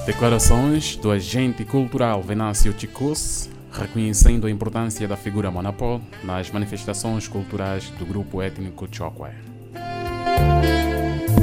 Declarações 0.05 0.97
do 0.97 1.13
agente 1.13 1.65
cultural 1.65 2.21
Venâncio 2.21 2.73
Ticus 2.73 3.49
reconhecendo 3.73 4.47
a 4.47 4.51
importância 4.51 5.07
da 5.07 5.17
figura 5.17 5.51
Monapó 5.51 6.01
nas 6.25 6.51
manifestações 6.51 7.29
culturais 7.29 7.91
do 7.99 8.05
grupo 8.05 8.43
étnico 8.43 8.89
Chokwe. 8.91 9.31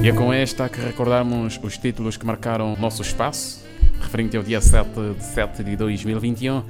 E 0.03 0.09
é 0.09 0.13
com 0.13 0.31
esta 0.31 0.69
que 0.69 0.79
recordamos 0.79 1.59
os 1.61 1.77
títulos 1.77 2.17
que 2.17 2.25
marcaram 2.25 2.75
nosso 2.79 3.01
espaço, 3.01 3.65
referente 3.99 4.37
ao 4.37 4.43
dia 4.43 4.61
7 4.61 4.89
de 5.17 5.23
7 5.23 5.63
de 5.63 5.75
2021. 5.75 6.63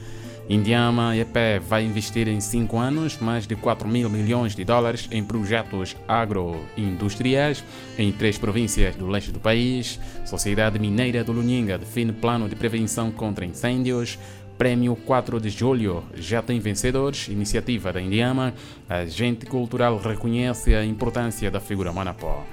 Indiama 0.49 1.14
EP 1.18 1.62
vai 1.68 1.84
investir 1.84 2.30
em 2.30 2.39
5 2.39 2.78
anos 2.78 3.18
mais 3.18 3.45
de 3.45 3.53
4 3.53 3.86
mil 3.86 4.10
milhões 4.10 4.55
de 4.55 4.64
dólares 4.64 5.10
em 5.12 5.22
projetos 5.22 5.97
agroindustriais 6.08 7.62
em 7.97 8.14
três 8.14 8.38
províncias 8.38 8.95
do 8.95 9.08
leste 9.08 9.30
do 9.30 9.41
país. 9.41 9.99
Sociedade 10.26 10.80
Mineira 10.80 11.22
do 11.22 11.34
Luninga 11.34 11.78
define 11.78 12.14
plano 12.14 12.47
de 12.47 12.55
prevenção 12.55 13.12
contra 13.12 13.45
incêndios. 13.45 14.18
Prêmio 14.58 14.95
4 14.95 15.39
de 15.39 15.49
Julho 15.51 16.03
já 16.16 16.41
tem 16.41 16.60
vencedores. 16.60 17.28
Iniciativa 17.28 17.93
da 17.93 18.01
Indiama. 18.01 18.55
Agente 18.89 19.45
cultural 19.45 19.97
reconhece 19.99 20.74
a 20.74 20.84
importância 20.84 21.51
da 21.51 21.60
figura 21.60 21.93
Manapó. 21.93 22.43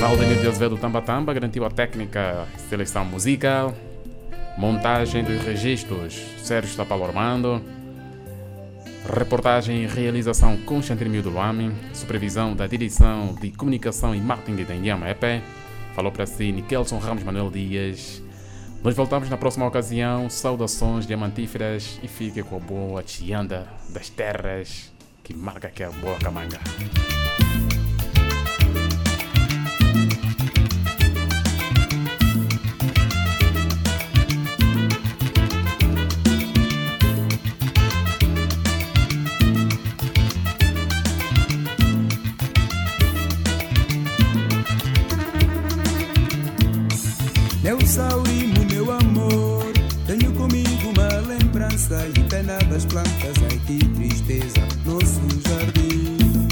Valdemir 0.00 0.40
de 0.40 0.48
Azevedo 0.48 0.78
Tambatamba 0.78 1.34
garantiu 1.34 1.66
a 1.66 1.70
técnica 1.70 2.48
seleção 2.68 3.04
musical. 3.04 3.74
Montagem 4.56 5.22
dos 5.22 5.42
registros 5.42 6.14
Sérgio 6.38 6.74
Tapalo 6.74 7.04
Armando. 7.04 7.62
Reportagem 9.14 9.84
e 9.84 9.86
realização 9.86 10.56
Constantino 10.62 11.20
do 11.20 11.28
Luame. 11.28 11.72
Supervisão 11.92 12.56
da 12.56 12.66
Direção 12.66 13.34
de 13.38 13.50
Comunicação 13.50 14.14
e 14.14 14.20
Marketing 14.20 14.64
da 14.64 14.74
Indiama 14.74 15.10
EP. 15.10 15.42
Falou 15.94 16.10
para 16.10 16.24
si 16.24 16.50
Nikelson 16.50 16.96
Ramos 16.96 17.22
Manuel 17.22 17.50
Dias. 17.50 18.22
Nós 18.82 18.96
voltamos 18.96 19.30
na 19.30 19.36
próxima 19.36 19.66
ocasião. 19.66 20.28
Saudações 20.28 21.06
diamantíferas 21.06 22.00
e 22.02 22.08
fique 22.08 22.42
com 22.42 22.56
a 22.56 22.58
boa 22.58 23.02
tianda 23.02 23.68
das 23.90 24.08
terras 24.08 24.92
que 25.22 25.32
marca 25.32 25.68
que 25.70 25.84
é 25.84 25.86
a 25.86 25.90
boa 25.90 26.18
camanga. 26.18 26.58
Meu 47.62 47.80
saurimo, 47.86 48.31
das 52.72 52.86
plantas, 52.86 53.36
ai 53.50 53.60
que 53.66 53.78
tristeza, 53.90 54.66
nosso 54.86 55.20
jardim. 55.46 56.48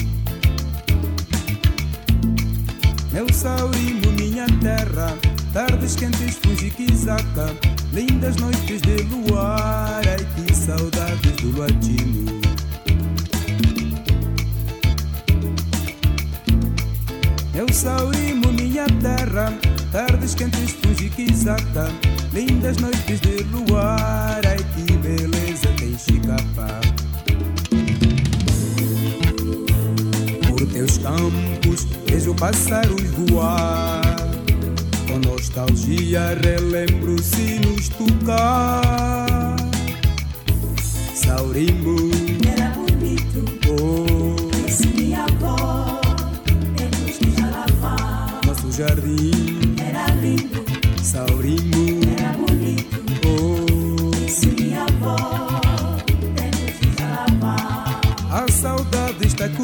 Meu 3.10 3.26
saurimo, 3.32 4.12
minha 4.18 4.46
terra, 4.60 5.16
tardes 5.54 5.96
quentes, 5.96 6.36
Fujikizaca, 6.36 7.54
lindas 7.94 8.36
noites 8.36 8.82
de 8.82 9.02
luar, 9.04 10.02
ai 10.06 10.26
que 10.34 10.54
saudades 10.54 11.36
do 11.40 11.58
latino. 11.58 12.40
Meu 17.54 17.72
saurimo, 17.72 18.52
minha 18.52 18.86
terra, 19.00 19.54
tardes 19.90 20.34
quentes, 20.34 20.72
Fujikizaca, 20.72 21.90
lindas 22.34 22.76
noites 22.76 23.20
de 23.20 23.42
luar, 23.44 24.40
ai 24.46 24.58
que 24.74 24.92
beleza 24.98 25.39
Chicapa. 26.04 26.80
Por 30.48 30.66
teus 30.72 30.98
campos 30.98 31.86
vejo 32.06 32.34
pássaros 32.34 33.02
voar, 33.28 34.16
com 35.06 35.18
nostalgia 35.28 36.34
relembro 36.42 37.16
sinos 37.22 37.88
tocar. 37.90 39.56
Saurimbo 41.14 41.96
Era 42.50 42.70
bonito, 42.70 43.44
oh, 43.68 44.50
disse 44.66 44.86
minha 44.88 45.24
avó, 45.24 46.00
depois 46.76 47.18
que 47.18 47.30
já 47.30 47.46
lavava. 47.50 48.40
nosso 48.46 48.72
jardim, 48.72 49.49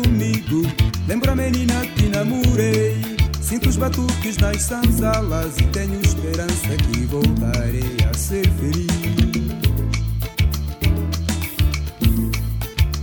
comigo. 0.03 0.63
Lembro 1.07 1.33
a 1.33 1.37
menina 1.37 1.75
que 1.95 2.09
namorei. 2.09 3.17
Sinto 3.41 3.69
os 3.69 3.77
batuques 3.77 4.37
nas 4.39 4.63
sanzalas 4.63 5.57
e 5.59 5.65
tenho 5.65 6.01
esperança 6.01 6.77
que 6.77 7.07
voltarei 7.07 7.97
a 8.11 8.15
ser 8.17 8.49
feliz. 8.53 8.87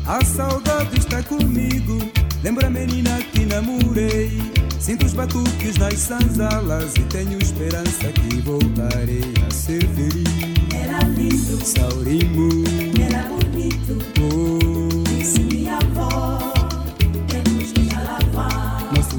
A 0.05 0.23
saudade 0.23 0.99
está 0.99 1.23
comigo. 1.23 1.97
Lembro 2.43 2.65
a 2.67 2.69
menina 2.69 3.21
que 3.31 3.45
namorei. 3.45 4.31
Sinto 4.79 5.05
os 5.05 5.13
batuques 5.13 5.77
nas 5.77 5.97
sanzalas 5.97 6.93
e 6.97 7.03
tenho 7.03 7.41
esperança 7.41 8.11
que 8.11 8.41
voltarei 8.41 9.33
a 9.47 9.51
ser 9.51 9.87
feliz. 9.87 10.53
Era 10.75 10.99
lindo, 11.07 11.65
Saurimo, 11.65 12.63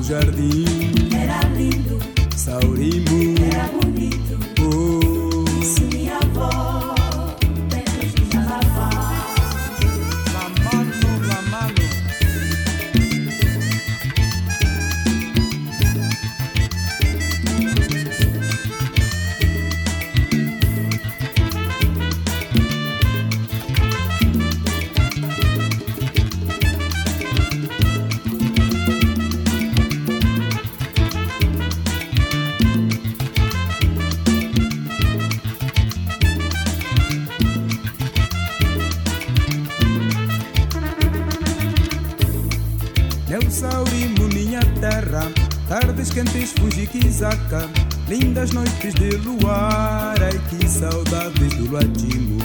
jardim. 0.09 0.64
Fujikizaka, 47.25 47.71
lindas 48.07 48.53
noites 48.53 48.95
de 48.95 49.17
luar, 49.17 50.15
ai 50.23 50.39
que 50.51 50.69
saudades 50.69 51.55
do 51.55 51.71
Luatimo. 51.71 52.39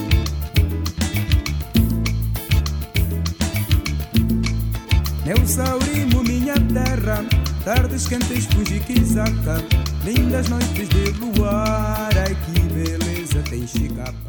Meu 5.26 5.46
saurimo, 5.46 6.24
minha 6.24 6.56
terra, 6.74 7.26
tardes 7.66 8.08
quentes, 8.08 8.46
Fujikizaka, 8.46 9.62
lindas 10.06 10.48
noites 10.48 10.88
de 10.88 11.12
luar, 11.20 12.10
ai 12.16 12.36
que 12.36 12.60
beleza 12.74 13.44
tem 13.50 13.68
Chicapa. 13.68 14.29